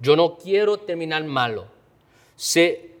Yo 0.00 0.16
no 0.16 0.36
quiero 0.36 0.78
terminar 0.78 1.24
malo. 1.24 1.66
Si 2.36 2.91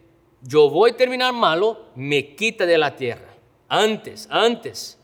yo 0.42 0.68
voy 0.68 0.90
a 0.90 0.96
terminar 0.96 1.32
malo, 1.32 1.86
me 1.94 2.34
quita 2.34 2.66
de 2.66 2.78
la 2.78 2.94
tierra. 2.96 3.34
Antes, 3.68 4.26
antes. 4.30 4.98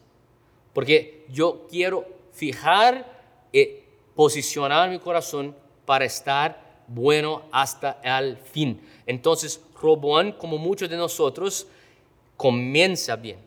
Porque 0.73 1.27
yo 1.31 1.67
quiero 1.71 2.05
fijar 2.33 3.49
y 3.53 3.69
posicionar 4.15 4.91
mi 4.91 4.99
corazón 4.99 5.55
para 5.85 6.05
estar 6.05 6.83
bueno 6.89 7.43
hasta 7.53 8.01
el 8.03 8.37
fin. 8.37 8.81
Entonces, 9.07 9.61
Roboán, 9.81 10.33
como 10.33 10.59
muchos 10.59 10.89
de 10.89 10.97
nosotros, 10.97 11.67
comienza 12.37 13.17
bien, 13.17 13.39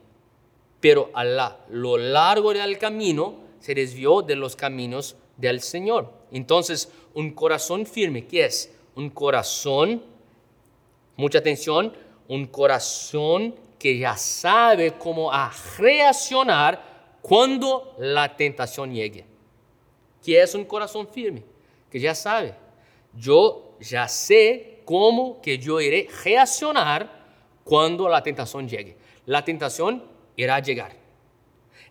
pero 0.80 1.10
a 1.14 1.24
lo 1.70 1.98
largo 1.98 2.54
del 2.54 2.78
camino 2.78 3.36
se 3.60 3.76
desvió 3.76 4.22
de 4.22 4.36
los 4.36 4.56
caminos 4.56 5.16
del 5.38 5.62
Señor. 5.62 6.12
Entonces, 6.32 6.92
un 7.14 7.32
corazón 7.32 7.86
firme, 7.86 8.26
¿qué 8.26 8.46
es? 8.46 8.74
Un 8.96 9.10
corazón, 9.10 10.04
mucha 11.22 11.38
atención, 11.38 11.93
un 12.28 12.47
corazón 12.47 13.55
que 13.78 13.97
ya 13.97 14.17
sabe 14.17 14.93
cómo 14.97 15.32
reaccionar 15.78 17.19
cuando 17.22 17.95
la 17.99 18.36
tentación 18.36 18.93
llegue. 18.93 19.26
¿Qué 20.24 20.41
es 20.41 20.53
un 20.55 20.65
corazón 20.65 21.07
firme? 21.07 21.43
Que 21.89 21.99
ya 21.99 22.13
sabe. 22.15 22.53
Yo 23.13 23.76
ya 23.80 24.07
sé 24.07 24.82
cómo 24.86 25.41
que 25.41 25.57
yo 25.57 25.80
iré 25.80 26.07
reaccionar 26.24 27.22
cuando 27.63 28.09
la 28.09 28.22
tentación 28.22 28.67
llegue. 28.67 28.97
La 29.26 29.43
tentación 29.43 30.03
irá 30.36 30.55
a 30.55 30.59
llegar. 30.59 30.95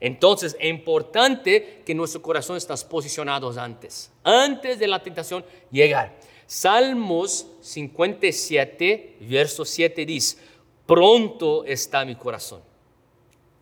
Entonces 0.01 0.57
es 0.59 0.71
importante 0.71 1.83
que 1.85 1.95
nuestro 1.95 2.23
corazón 2.23 2.57
esté 2.57 2.75
posicionado 2.89 3.51
antes, 3.61 4.11
antes 4.25 4.79
de 4.79 4.89
la 4.89 5.03
tentación 5.03 5.45
llegar. 5.71 6.17
Salmos 6.51 7.47
57, 7.61 9.19
verso 9.21 9.65
7 9.65 10.05
dice, 10.05 10.37
pronto 10.85 11.65
está 11.65 12.05
mi 12.05 12.17
corazón. 12.17 12.61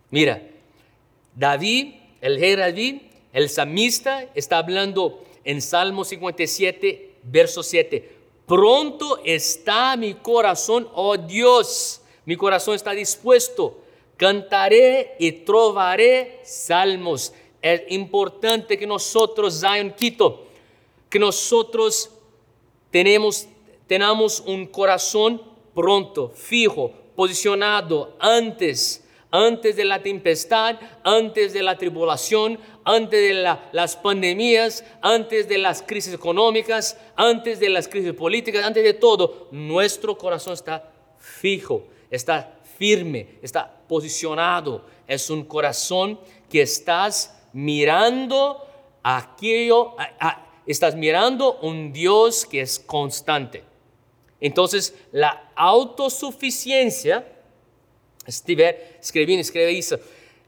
Mira, 0.09 0.43
David, 1.37 1.97
el 2.23 2.41
rey 2.41 2.57
David, 2.57 3.03
el 3.35 3.51
salmista, 3.51 4.31
está 4.35 4.57
hablando 4.57 5.23
en 5.45 5.61
Salmo 5.61 6.03
57, 6.03 7.17
verso 7.25 7.63
7. 7.63 8.11
Pronto 8.47 9.21
está 9.23 9.95
mi 9.99 10.15
corazón, 10.15 10.89
oh 10.95 11.19
Dios, 11.19 12.01
mi 12.25 12.37
corazón 12.37 12.75
está 12.75 12.93
dispuesto. 12.93 13.83
Cantaré 14.17 15.15
y 15.19 15.31
trovaré 15.33 16.41
salmos. 16.43 17.35
Es 17.61 17.83
importante 17.91 18.79
que 18.79 18.87
nosotros, 18.87 19.61
Zion 19.61 19.93
Quito, 19.93 20.47
que 21.11 21.19
nosotros 21.19 22.13
tenemos, 22.91 23.49
tenemos 23.87 24.41
un 24.41 24.67
corazón 24.67 25.43
pronto, 25.75 26.31
fijo, 26.31 26.93
posicionado 27.15 28.17
antes, 28.21 29.05
antes 29.31 29.77
de 29.77 29.85
la 29.85 30.03
tempestad, 30.03 30.77
antes 31.05 31.53
de 31.53 31.63
la 31.63 31.77
tribulación, 31.77 32.59
antes 32.85 33.21
de 33.21 33.35
la- 33.35 33.69
las 33.73 33.97
pandemias, 33.97 34.85
antes 35.03 35.49
de 35.49 35.59
las 35.59 35.83
crisis 35.83 36.15
económicas, 36.15 36.97
antes 37.15 37.61
de 37.61 37.69
las 37.69 37.89
crisis 37.89 38.13
políticas, 38.15 38.65
antes 38.65 38.83
de 38.83 38.95
todo, 38.95 39.49
nuestro 39.51 40.17
corazón 40.17 40.55
está 40.55 40.91
fijo, 41.19 41.85
está 42.11 42.59
firme, 42.79 43.39
está 43.43 43.71
posicionado. 43.89 44.87
Es 45.07 45.29
un 45.29 45.45
corazón 45.45 46.19
que 46.49 46.63
estás 46.63 47.35
mirando 47.53 48.65
aquello, 49.03 49.99
a- 50.01 50.11
a- 50.21 50.48
estás 50.73 50.95
mirando 50.95 51.59
un 51.61 51.93
Dios 51.93 52.47
que 52.47 52.61
es 52.61 52.79
constante. 52.79 53.65
Entonces, 54.41 54.95
la 55.13 55.51
autosuficiencia, 55.57 57.27
Steve, 58.29 58.99
escribí, 59.01 59.35
escribe 59.35 59.77
eso, 59.77 59.99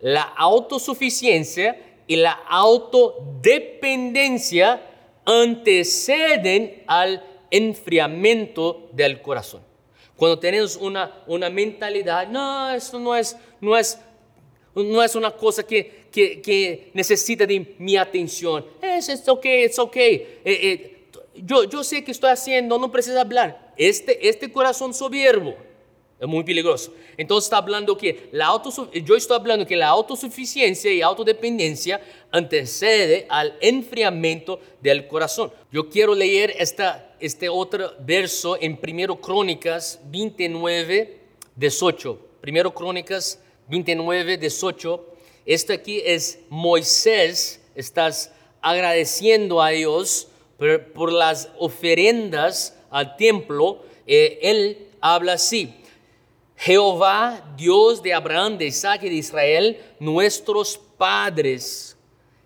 la 0.01 0.23
autosuficiencia 0.23 1.77
y 2.07 2.15
la 2.17 2.33
autodependencia 2.49 4.83
anteceden 5.25 6.83
al 6.87 7.25
enfriamiento 7.51 8.89
del 8.93 9.23
corazón. 9.23 9.63
Cuando 10.17 10.39
tenemos 10.39 10.77
una, 10.77 11.25
una 11.27 11.49
mentalidad, 11.51 12.29
no, 12.29 12.71
esto 12.73 12.99
no 12.99 13.17
es, 13.17 13.37
no 13.61 13.77
es, 13.77 13.99
no 14.75 15.03
es 15.03 15.15
una 15.15 15.31
cosa 15.31 15.63
que, 15.63 16.07
que, 16.13 16.91
necesita 16.95 17.47
de 17.47 17.75
mi 17.79 17.97
atención. 17.97 18.65
Es, 18.81 19.09
es 19.09 19.29
ok, 19.29 19.45
es 19.45 19.79
ok. 19.79 19.97
Eh, 19.97 20.41
eh, 20.45 20.97
yo, 21.37 21.65
yo 21.65 21.83
sé 21.83 22.05
que 22.05 22.13
estoy 22.13 22.31
haciendo, 22.31 22.79
no 22.79 22.91
precisa 22.91 23.21
hablar. 23.21 23.73
Este, 23.77 24.29
este 24.29 24.51
corazón 24.53 24.93
soberbo 24.95 25.55
es 26.21 26.29
muy 26.29 26.45
peligroso. 26.45 26.93
Entonces 27.17 27.47
está 27.47 27.57
hablando 27.57 27.97
que 27.97 28.29
la 28.33 28.51
yo 29.05 29.17
estoy 29.17 29.37
hablando 29.37 29.67
que 29.67 29.77
la 29.77 29.89
autosuficiencia 29.89 30.93
y 30.93 31.01
autodependencia 31.01 32.01
antecede 32.31 33.27
al 33.31 33.57
enfriamiento 33.61 34.61
del 34.83 35.09
corazón. 35.09 35.51
Yo 35.73 35.89
quiero 35.89 36.15
leer 36.15 36.55
esta, 36.59 37.15
este 37.21 37.49
otro 37.49 37.95
verso 38.01 38.59
en 38.61 38.79
1 38.83 39.21
Crónicas 39.21 39.99
29, 40.05 41.21
18. 41.57 42.19
1 42.47 42.75
Crónicas 42.75 43.41
29, 43.71 44.37
18. 44.37 45.07
Esto 45.47 45.73
aquí 45.73 46.03
es 46.05 46.41
Moisés, 46.49 47.63
estás 47.77 48.33
agradeciendo 48.61 49.63
a 49.63 49.69
Dios 49.71 50.27
por, 50.93 51.13
las 51.13 51.49
ofrendas 51.57 52.77
al 52.91 53.17
templo. 53.17 53.83
Eh, 54.07 54.41
él 54.43 54.89
habla 55.01 55.35
así. 55.35 55.73
Jehová, 56.57 57.55
Dios 57.57 58.03
de 58.03 58.13
Abraham, 58.13 58.59
de 58.59 58.67
Isaac 58.67 59.05
y 59.05 59.09
de 59.09 59.15
Israel, 59.15 59.81
nuestros 60.01 60.77
padres. 60.99 61.97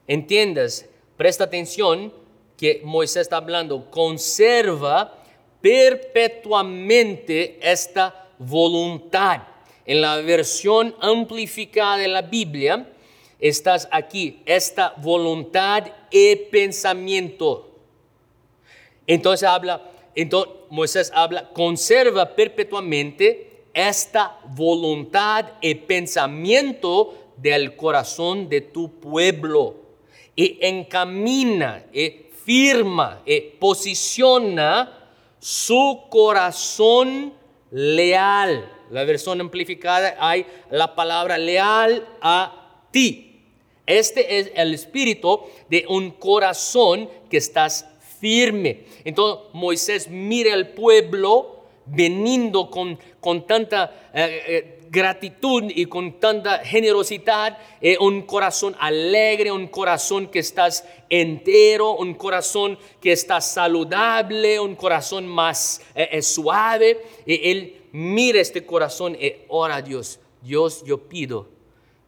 Entiendas, 0.07 0.85
presta 1.17 1.45
atención 1.45 2.13
que 2.57 2.83
Moisés 2.85 3.23
está 3.23 3.39
hablando, 3.39 3.91
conserva 3.91 5.25
perpetuamente 5.63 7.59
esta 7.63 8.29
voluntad. 8.39 9.54
En 9.87 10.01
la 10.01 10.17
versión 10.17 10.95
amplificada 11.01 11.99
de 11.99 12.09
la 12.09 12.23
Biblia, 12.23 12.89
estás 13.39 13.89
aquí, 13.91 14.43
esta 14.47 14.95
voluntad 14.97 15.85
y 16.11 16.37
pensamiento. 16.37 17.71
Entonces 19.07 19.47
habla, 19.47 19.83
entonces 20.15 20.55
Moisés 20.71 21.13
habla, 21.15 21.51
conserva 21.51 22.35
perpetuamente 22.35 23.65
esta 23.75 24.39
voluntad 24.49 25.47
y 25.61 25.75
pensamiento 25.75 27.15
del 27.37 27.77
corazón 27.77 28.49
de 28.49 28.61
tu 28.61 29.01
pueblo 29.01 29.77
y 30.37 30.59
encamina 30.61 31.85
y 31.93 32.27
firma 32.45 33.23
y 33.27 33.41
posiciona 33.41 35.11
su 35.39 36.03
corazón 36.09 37.35
leal. 37.71 38.74
La 38.91 39.05
versión 39.05 39.41
amplificada 39.41 40.17
hay 40.19 40.47
la 40.71 40.95
palabra 40.95 41.39
leal 41.39 42.07
a 42.21 42.81
ti. 42.91 43.43
Este 43.87 44.39
es 44.39 44.51
el 44.55 44.75
espíritu 44.75 45.41
de 45.69 45.85
un 45.89 46.11
corazón 46.13 47.09
que 47.31 47.37
estás 47.37 47.87
firme. 48.21 48.85
Entonces 49.05 49.47
Moisés 49.53 50.09
mira 50.09 50.55
al 50.55 50.69
pueblo 50.69 51.65
veniendo 51.87 52.71
con, 52.71 52.99
con 53.21 53.47
tanta 53.47 54.11
eh, 54.15 54.43
eh, 54.47 54.74
gratitud 54.91 55.65
y 55.75 55.87
con 55.87 56.19
tanta 56.21 56.59
generosidad, 56.59 57.59
eh, 57.81 57.97
un 58.01 58.23
corazón 58.23 58.75
alegre, 58.79 59.51
un 59.51 59.67
corazón 59.67 60.29
que 60.29 60.39
estás 60.39 60.85
entero, 61.09 61.97
un 61.97 62.15
corazón 62.15 62.79
que 63.01 63.13
está 63.13 63.41
saludable, 63.41 64.61
un 64.61 64.75
corazón 64.77 65.27
más 65.27 65.81
eh, 65.95 66.09
eh, 66.13 66.23
suave. 66.23 67.03
Y 67.27 67.51
él 67.51 67.83
mira 67.93 68.41
este 68.41 68.65
corazón 68.65 69.17
y 69.21 69.33
ora 69.49 69.77
a 69.77 69.83
Dios. 69.83 70.21
Dios, 70.43 70.85
yo 70.85 71.09
pido 71.09 71.49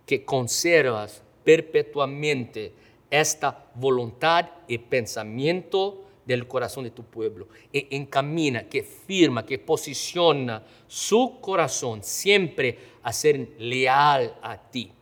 que 0.05 0.25
conservas 0.25 1.23
perpetuamente 1.45 2.73
esta 3.11 3.67
voluntad 3.75 4.47
y 4.69 4.79
pensamiento 4.79 6.06
del 6.27 6.47
corazón 6.47 6.85
de 6.85 6.91
tu 6.91 7.05
pueblo. 7.05 7.49
E 7.73 7.87
encamina, 7.91 8.69
que 8.69 8.83
firma, 8.83 9.47
que 9.47 9.59
posiciona 9.59 10.63
su 10.87 11.41
corazón 11.41 12.03
siempre 12.03 12.79
a 13.03 13.13
ser 13.13 13.53
leal 13.59 14.37
a 14.43 14.59
ti. 14.71 14.93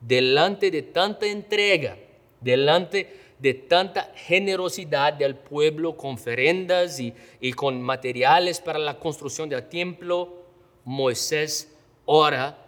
Delante 0.00 0.70
de 0.70 0.82
tanta 0.82 1.26
entrega, 1.26 1.96
delante 2.40 3.28
de 3.38 3.54
tanta 3.54 4.12
generosidad 4.16 5.12
del 5.12 5.36
pueblo 5.36 5.96
con 5.96 6.14
ofrendas 6.14 6.98
y, 6.98 7.14
y 7.40 7.52
con 7.52 7.80
materiales 7.80 8.60
para 8.60 8.78
la 8.78 8.98
construcción 8.98 9.48
del 9.48 9.68
templo, 9.68 10.42
Moisés 10.84 11.76
ora 12.06 12.66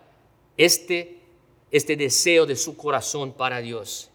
este, 0.56 1.18
este 1.70 1.96
deseo 1.96 2.44
de 2.44 2.54
su 2.54 2.76
corazón 2.76 3.32
para 3.32 3.60
Dios. 3.60 4.09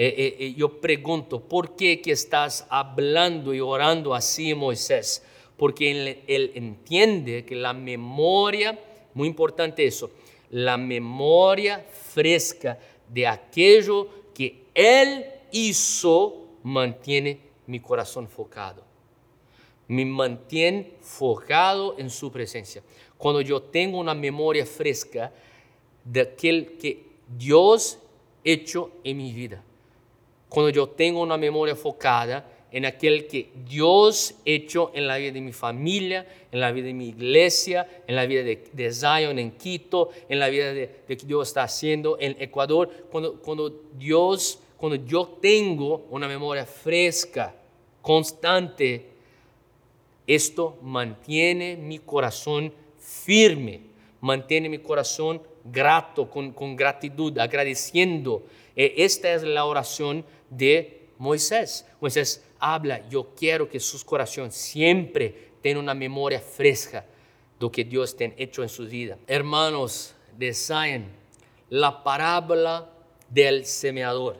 Eh, 0.00 0.14
eh, 0.16 0.36
eh, 0.38 0.54
yo 0.56 0.80
pregunto, 0.80 1.40
¿por 1.40 1.74
qué 1.74 2.00
estás 2.06 2.68
hablando 2.70 3.52
y 3.52 3.58
orando 3.58 4.14
así, 4.14 4.54
Moisés? 4.54 5.24
Porque 5.56 5.90
él, 5.90 6.22
él 6.28 6.52
entiende 6.54 7.44
que 7.44 7.56
la 7.56 7.72
memoria, 7.72 8.78
muy 9.14 9.26
importante 9.26 9.84
eso, 9.84 10.12
la 10.50 10.76
memoria 10.76 11.84
fresca 11.90 12.78
de 13.08 13.26
aquello 13.26 14.08
que 14.32 14.66
él 14.72 15.26
hizo 15.50 16.46
mantiene 16.62 17.40
mi 17.66 17.80
corazón 17.80 18.28
focado. 18.28 18.84
Me 19.88 20.04
mantiene 20.04 20.92
focado 21.00 21.98
en 21.98 22.08
su 22.08 22.30
presencia. 22.30 22.84
Cuando 23.16 23.40
yo 23.40 23.60
tengo 23.62 23.98
una 23.98 24.14
memoria 24.14 24.64
fresca 24.64 25.32
de 26.04 26.20
aquel 26.20 26.78
que 26.78 27.04
Dios 27.36 27.98
hecho 28.44 28.92
en 29.02 29.16
mi 29.16 29.32
vida. 29.32 29.64
Cuando 30.48 30.70
yo 30.70 30.88
tengo 30.88 31.20
una 31.20 31.36
memoria 31.36 31.72
enfocada 31.72 32.46
en 32.70 32.84
aquel 32.84 33.26
que 33.26 33.50
Dios 33.66 34.34
hecho 34.44 34.90
en 34.94 35.06
la 35.06 35.16
vida 35.16 35.32
de 35.32 35.40
mi 35.40 35.52
familia, 35.52 36.26
en 36.52 36.60
la 36.60 36.70
vida 36.70 36.86
de 36.86 36.94
mi 36.94 37.08
iglesia, 37.08 37.88
en 38.06 38.14
la 38.16 38.26
vida 38.26 38.42
de, 38.42 38.92
Zion 38.92 39.38
en 39.38 39.52
Quito, 39.52 40.10
en 40.28 40.38
la 40.38 40.48
vida 40.48 40.72
de, 40.72 41.04
que 41.06 41.16
Dios 41.16 41.48
está 41.48 41.62
haciendo 41.62 42.18
en 42.20 42.36
Ecuador. 42.38 42.90
Cuando, 43.10 43.40
cuando 43.40 43.70
Dios, 43.94 44.60
cuando 44.76 44.96
yo 45.06 45.38
tengo 45.40 46.06
una 46.10 46.28
memoria 46.28 46.66
fresca, 46.66 47.54
constante, 48.02 49.06
esto 50.26 50.76
mantiene 50.82 51.76
mi 51.76 51.98
corazón 51.98 52.72
firme, 52.98 53.80
mantiene 54.20 54.68
mi 54.68 54.78
corazón 54.78 55.40
grato, 55.64 56.28
con, 56.30 56.52
con 56.52 56.76
gratitud, 56.76 57.38
agradeciendo. 57.38 58.42
E, 58.76 58.94
esta 58.98 59.32
es 59.32 59.42
la 59.42 59.64
oración 59.64 60.24
de 60.50 61.08
Moisés. 61.18 61.86
Moisés 62.00 62.44
habla, 62.58 63.08
yo 63.08 63.34
quiero 63.34 63.68
que 63.68 63.80
sus 63.80 64.04
corazones 64.04 64.54
siempre 64.54 65.52
tengan 65.62 65.84
una 65.84 65.94
memoria 65.94 66.40
fresca 66.40 67.00
de 67.00 67.06
lo 67.60 67.70
que 67.70 67.84
Dios 67.84 68.16
ha 68.20 68.24
hecho 68.36 68.62
en 68.62 68.68
su 68.68 68.86
vida. 68.86 69.18
Hermanos 69.26 70.14
de 70.36 70.54
Zion, 70.54 71.06
la 71.70 72.02
parábola 72.02 72.90
del 73.28 73.64
semeador. 73.64 74.36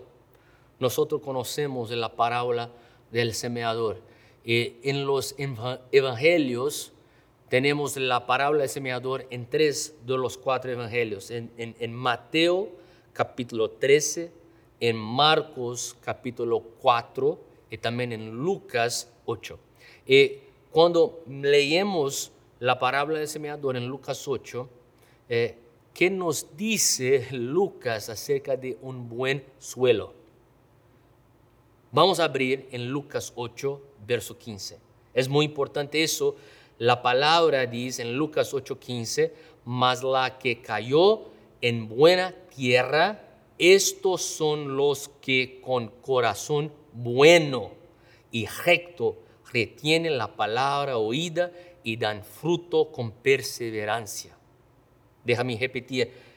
Nosotros 0.79 1.21
conocemos 1.21 1.91
la 1.91 2.15
parábola 2.15 2.71
del 3.11 3.35
semeador. 3.35 4.01
Eh, 4.45 4.79
en 4.85 5.05
los 5.05 5.35
evangelios 5.93 6.93
tenemos 7.49 7.97
la 7.97 8.27
parábola 8.27 8.61
del 8.61 8.69
semeador 8.69 9.27
en 9.31 9.49
tres 9.51 9.97
de 10.07 10.17
los 10.17 10.39
cuatro 10.39 10.71
evangelios. 10.71 11.31
En, 11.31 11.51
en 11.57 11.95
Mateo 11.95 12.71
capítulo 13.13 13.71
13, 13.71 14.31
en 14.81 14.97
Marcos 14.97 15.97
capítulo 16.01 16.61
4 16.81 17.39
y 17.71 17.79
también 17.79 18.13
en 18.13 18.31
Lucas 18.31 19.11
8. 19.27 19.59
Y 20.07 20.33
cuando 20.71 21.23
leemos 21.29 22.33
la 22.61 22.79
parábola 22.79 23.19
del 23.19 23.29
semillador 23.29 23.77
en 23.77 23.87
Lucas 23.87 24.27
8, 24.27 24.69
eh, 25.29 25.57
¿qué 25.95 26.11
nos 26.11 26.57
dice 26.57 27.27
Lucas 27.33 28.09
acerca 28.09 28.57
de 28.57 28.79
un 28.83 29.09
buen 29.09 29.45
suelo? 29.59 30.15
Vamos 31.91 32.21
a 32.21 32.25
abrir 32.25 32.69
en 32.71 32.91
Lucas 32.91 33.33
8, 33.35 33.81
verso 34.07 34.37
15. 34.37 34.79
Es 35.15 35.29
muy 35.29 35.47
importante 35.47 36.03
eso. 36.03 36.37
La 36.79 37.03
palabra 37.03 37.67
dice 37.67 38.03
en 38.03 38.17
Lucas 38.17 38.53
8, 38.55 38.79
15, 38.79 39.33
mas 39.65 40.03
la 40.03 40.39
que 40.39 40.61
cayó 40.61 41.23
en 41.61 41.89
buena 41.89 42.35
tierra, 42.55 43.28
estos 43.59 44.23
son 44.23 44.77
los 44.77 45.09
que 45.21 45.61
con 45.61 45.89
corazón 45.89 46.73
bueno 46.93 47.73
y 48.31 48.47
recto 48.47 49.19
retienen 49.53 50.19
la 50.19 50.37
palabra 50.37 50.99
oída 50.99 51.51
y 51.83 51.97
dan 51.97 52.23
fruto 52.23 52.93
con 52.93 53.11
perseverancia. 53.11 54.37
Déjame 55.25 55.59
repetir. 55.59 56.29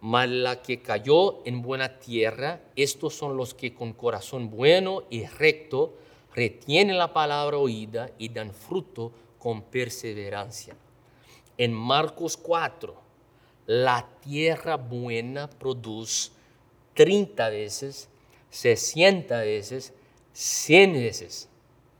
Mas 0.00 0.28
la 0.28 0.60
que 0.60 0.82
cayó 0.82 1.46
en 1.46 1.62
buena 1.62 1.98
tierra, 1.98 2.60
estos 2.76 3.14
son 3.14 3.36
los 3.36 3.54
que 3.54 3.72
con 3.72 3.94
corazón 3.94 4.50
bueno 4.50 5.04
y 5.08 5.24
recto 5.24 5.96
retienen 6.34 6.98
la 6.98 7.12
palabra 7.12 7.56
oída 7.56 8.10
y 8.18 8.28
dan 8.28 8.52
fruto 8.52 9.12
con 9.38 9.62
perseverancia. 9.62 10.76
En 11.56 11.72
Marcos 11.72 12.36
4, 12.36 13.03
la 13.66 14.08
tierra 14.20 14.76
buena 14.76 15.48
produce 15.48 16.30
30 16.94 17.48
veces 17.50 18.08
60 18.54 19.40
veces, 19.40 19.92
100 20.32 20.92
veces. 20.92 21.48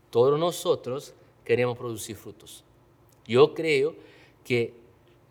Todos 0.09 0.39
nosotros 0.39 1.13
queremos 1.43 1.77
producir 1.77 2.15
frutos. 2.15 2.63
Yo 3.27 3.53
creo 3.53 3.93
que 4.45 4.73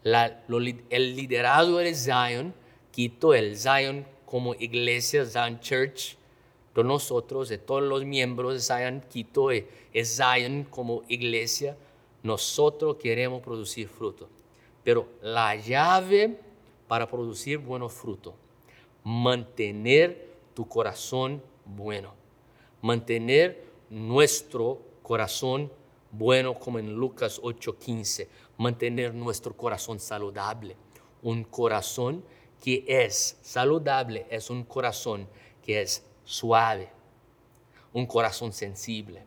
el 0.05 1.17
liderazgo 1.17 1.79
de 1.79 1.95
Zion, 1.95 2.53
Quito, 2.91 3.33
el 3.33 3.57
Zion 3.57 4.07
como 4.27 4.55
iglesia, 4.55 5.25
Zion 5.25 5.61
Church, 5.61 6.19
de 6.75 6.85
nosotros, 6.85 7.49
de 7.49 7.57
todos 7.57 7.83
los 7.83 8.05
miembros 8.05 8.53
de 8.53 8.61
Zion 8.61 9.03
Quito, 9.09 9.51
es 9.51 9.67
Zion 10.17 10.65
como 10.65 11.05
iglesia, 11.09 11.75
nosotros 12.23 12.97
queremos 12.97 13.41
producir 13.41 13.89
fruto. 13.89 14.29
Pero 14.85 15.09
la 15.23 15.57
llave 15.57 16.39
para 16.87 17.09
producir 17.09 17.59
buenos 17.59 17.93
frutos, 17.93 18.35
mantener 19.03 20.35
tu 20.55 20.69
corazón 20.69 21.43
bueno. 21.65 22.15
Mantener 22.81 23.65
nuestro 23.91 24.81
corazón 25.03 25.73
bueno 26.11 26.55
como 26.55 26.79
en 26.79 26.95
Lucas 26.95 27.41
8:15. 27.43 28.29
Mantener 28.57 29.15
nuestro 29.15 29.57
corazón 29.57 29.99
saludable. 29.99 30.77
Un 31.23 31.45
corazón 31.45 32.25
que 32.63 32.85
es 32.87 33.39
saludable 33.43 34.27
es 34.31 34.51
un 34.51 34.65
corazón 34.65 35.29
que 35.63 35.81
es 35.81 36.05
suave. 36.25 36.91
Un 37.93 38.07
corazón 38.07 38.53
sensible. 38.53 39.27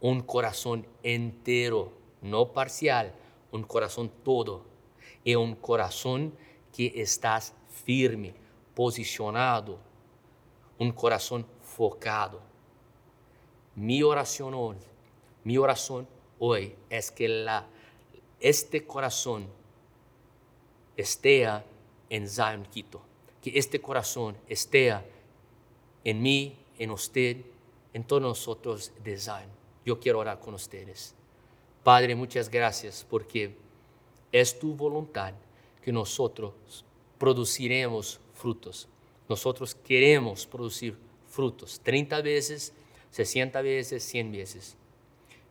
Un 0.00 0.20
corazón 0.20 0.86
entero, 1.02 1.92
no 2.22 2.52
parcial. 2.52 3.14
Un 3.50 3.64
corazón 3.64 4.10
todo. 4.22 4.73
Y 5.24 5.34
un 5.34 5.54
corazón 5.56 6.36
que 6.72 6.92
estás 6.94 7.54
firme, 7.68 8.34
posicionado 8.74 9.78
un 10.78 10.92
corazón 10.92 11.46
focado. 11.62 12.40
Mi 13.76 14.02
oración 14.02 14.54
hoy, 16.38 16.74
es 16.90 17.10
que 17.10 17.46
este 18.40 18.86
corazón 18.86 19.48
esté 20.96 21.48
en 22.10 22.28
Zion 22.28 22.66
Quito, 22.66 23.02
que 23.42 23.58
este 23.58 23.80
corazón 23.80 24.36
esté 24.48 24.94
en 26.04 26.22
mí, 26.22 26.56
en 26.78 26.90
usted, 26.90 27.38
en 27.92 28.04
todos 28.04 28.22
nosotros 28.22 28.92
de 29.02 29.18
Zion. 29.18 29.50
Yo 29.84 29.98
quiero 29.98 30.20
orar 30.20 30.38
con 30.40 30.54
ustedes. 30.54 31.14
Padre, 31.82 32.14
muchas 32.14 32.48
gracias 32.48 33.06
porque 33.08 33.56
es 34.34 34.58
tu 34.58 34.74
voluntad 34.74 35.32
que 35.82 35.92
nosotros 35.92 36.84
produciremos 37.18 38.20
frutos 38.34 38.88
nosotros 39.28 39.74
queremos 39.74 40.46
producir 40.46 40.96
frutos 41.28 41.80
30 41.82 42.20
veces, 42.22 42.72
60 43.10 43.62
veces, 43.62 44.02
100 44.04 44.32
veces. 44.32 44.76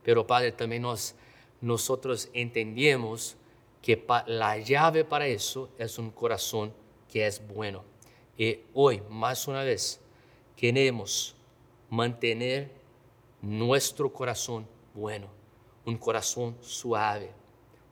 Pero 0.04 0.28
Padre, 0.28 0.52
también 0.52 0.84
nos, 0.84 1.16
nosotros 1.62 2.30
entendemos 2.34 3.36
que 3.82 4.06
la 4.28 4.58
llave 4.60 5.04
para 5.04 5.28
eso 5.28 5.70
es 5.78 5.98
un 5.98 6.12
corazón 6.12 6.74
que 7.12 7.26
es 7.26 7.46
bueno. 7.48 7.84
Y 8.38 8.60
hoy, 8.74 9.02
más 9.10 9.48
una 9.48 9.64
vez, 9.64 10.00
queremos 10.56 11.36
mantener 11.90 12.72
nuestro 13.42 14.12
corazón 14.12 14.68
bueno, 14.94 15.28
un 15.86 15.98
corazón 15.98 16.56
suave, 16.62 17.32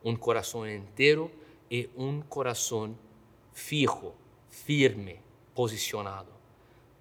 un 0.03 0.15
corazón 0.15 0.67
entero 0.67 1.31
y 1.69 1.89
un 1.95 2.21
corazón 2.23 2.97
fijo, 3.53 4.15
firme, 4.49 5.19
posicionado. 5.53 6.31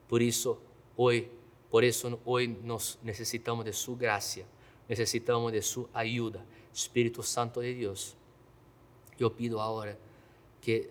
Por 0.08 0.22
eso 0.22 0.60
hoy, 0.96 1.28
por 1.70 1.84
eso 1.84 2.20
hoy 2.24 2.48
nos 2.48 2.98
necesitamos 3.02 3.64
de 3.64 3.72
su 3.72 3.96
gracia, 3.96 4.44
necesitamos 4.88 5.52
de 5.52 5.62
su 5.62 5.88
ayuda. 5.92 6.44
Espíritu 6.72 7.22
Santo 7.22 7.60
de 7.60 7.74
Dios, 7.74 8.14
yo 9.18 9.34
pido 9.34 9.60
ahora 9.60 9.96
que 10.60 10.90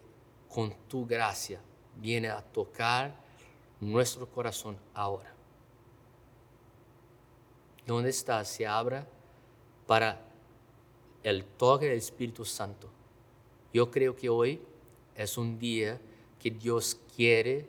con 0.50 0.74
tu 0.88 1.06
gracia 1.06 1.62
viene 1.96 2.30
a 2.30 2.42
tocar 2.42 3.16
nuestro 3.80 4.28
corazón 4.28 4.78
ahora. 4.94 5.34
¿Dónde 7.86 8.10
está? 8.10 8.44
Se 8.46 8.68
abra 8.68 9.08
para 9.88 10.29
el 11.24 11.44
toque 11.44 11.88
del 11.88 11.98
Espíritu 11.98 12.46
Santo. 12.46 12.90
Yo 13.74 13.92
creo 13.92 14.16
que 14.16 14.30
hoy 14.30 14.62
es 15.16 15.38
un 15.38 15.60
día 15.60 16.00
que 16.40 16.50
Dios 16.50 17.00
quiere 17.16 17.68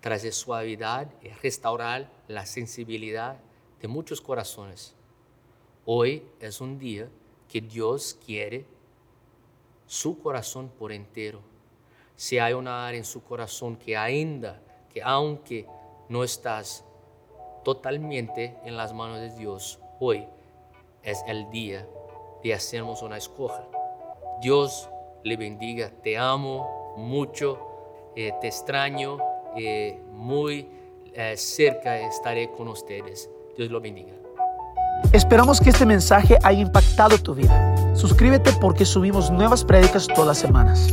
traer 0.00 0.32
suavidad 0.32 1.08
y 1.22 1.28
restaurar 1.28 2.10
la 2.26 2.44
sensibilidad 2.44 3.38
de 3.80 3.88
muchos 3.88 4.20
corazones. 4.20 4.94
Hoy 5.86 6.24
es 6.40 6.60
un 6.60 6.78
día 6.78 7.08
que 7.48 7.60
Dios 7.60 8.18
quiere 8.24 8.66
su 9.86 10.18
corazón 10.18 10.68
por 10.68 10.90
entero. 10.90 11.40
Si 12.16 12.38
hay 12.38 12.52
una 12.52 12.86
área 12.86 12.98
en 12.98 13.04
su 13.04 13.22
corazón 13.22 13.76
que 13.76 13.96
ainda, 13.96 14.60
que 14.92 15.02
aunque 15.02 15.66
no 16.08 16.24
estás 16.24 16.84
totalmente 17.64 18.56
en 18.64 18.76
las 18.76 18.92
manos 18.92 19.20
de 19.20 19.36
Dios, 19.36 19.78
hoy 20.00 20.26
es 21.02 21.22
el 21.26 21.50
día 21.50 21.86
de 22.42 22.54
hacernos 22.54 23.02
una 23.02 23.16
escoja. 23.16 23.66
Dios 24.40 24.88
le 25.24 25.36
bendiga. 25.36 25.90
Te 26.02 26.18
amo. 26.18 26.94
mucho, 26.96 27.58
eh, 28.14 28.34
te 28.42 28.48
extraño, 28.48 29.16
eh, 29.56 29.98
muy 30.10 30.68
eh, 31.14 31.34
cerca 31.38 31.98
estaré 31.98 32.50
con 32.50 32.68
ustedes. 32.68 33.30
Dios 33.56 33.70
lo 33.70 33.80
bendiga. 33.80 34.12
Esperamos 35.12 35.58
que 35.58 35.70
este 35.70 35.86
mensaje 35.86 36.38
haya 36.42 36.60
impactado 36.60 37.16
tu 37.16 37.34
vida. 37.34 37.94
Suscríbete 37.94 38.52
porque 38.60 38.84
subimos 38.84 39.30
nuevas 39.30 39.64
prédicas 39.64 40.06
todas 40.06 40.26
las 40.26 40.38
semanas. 40.38 40.86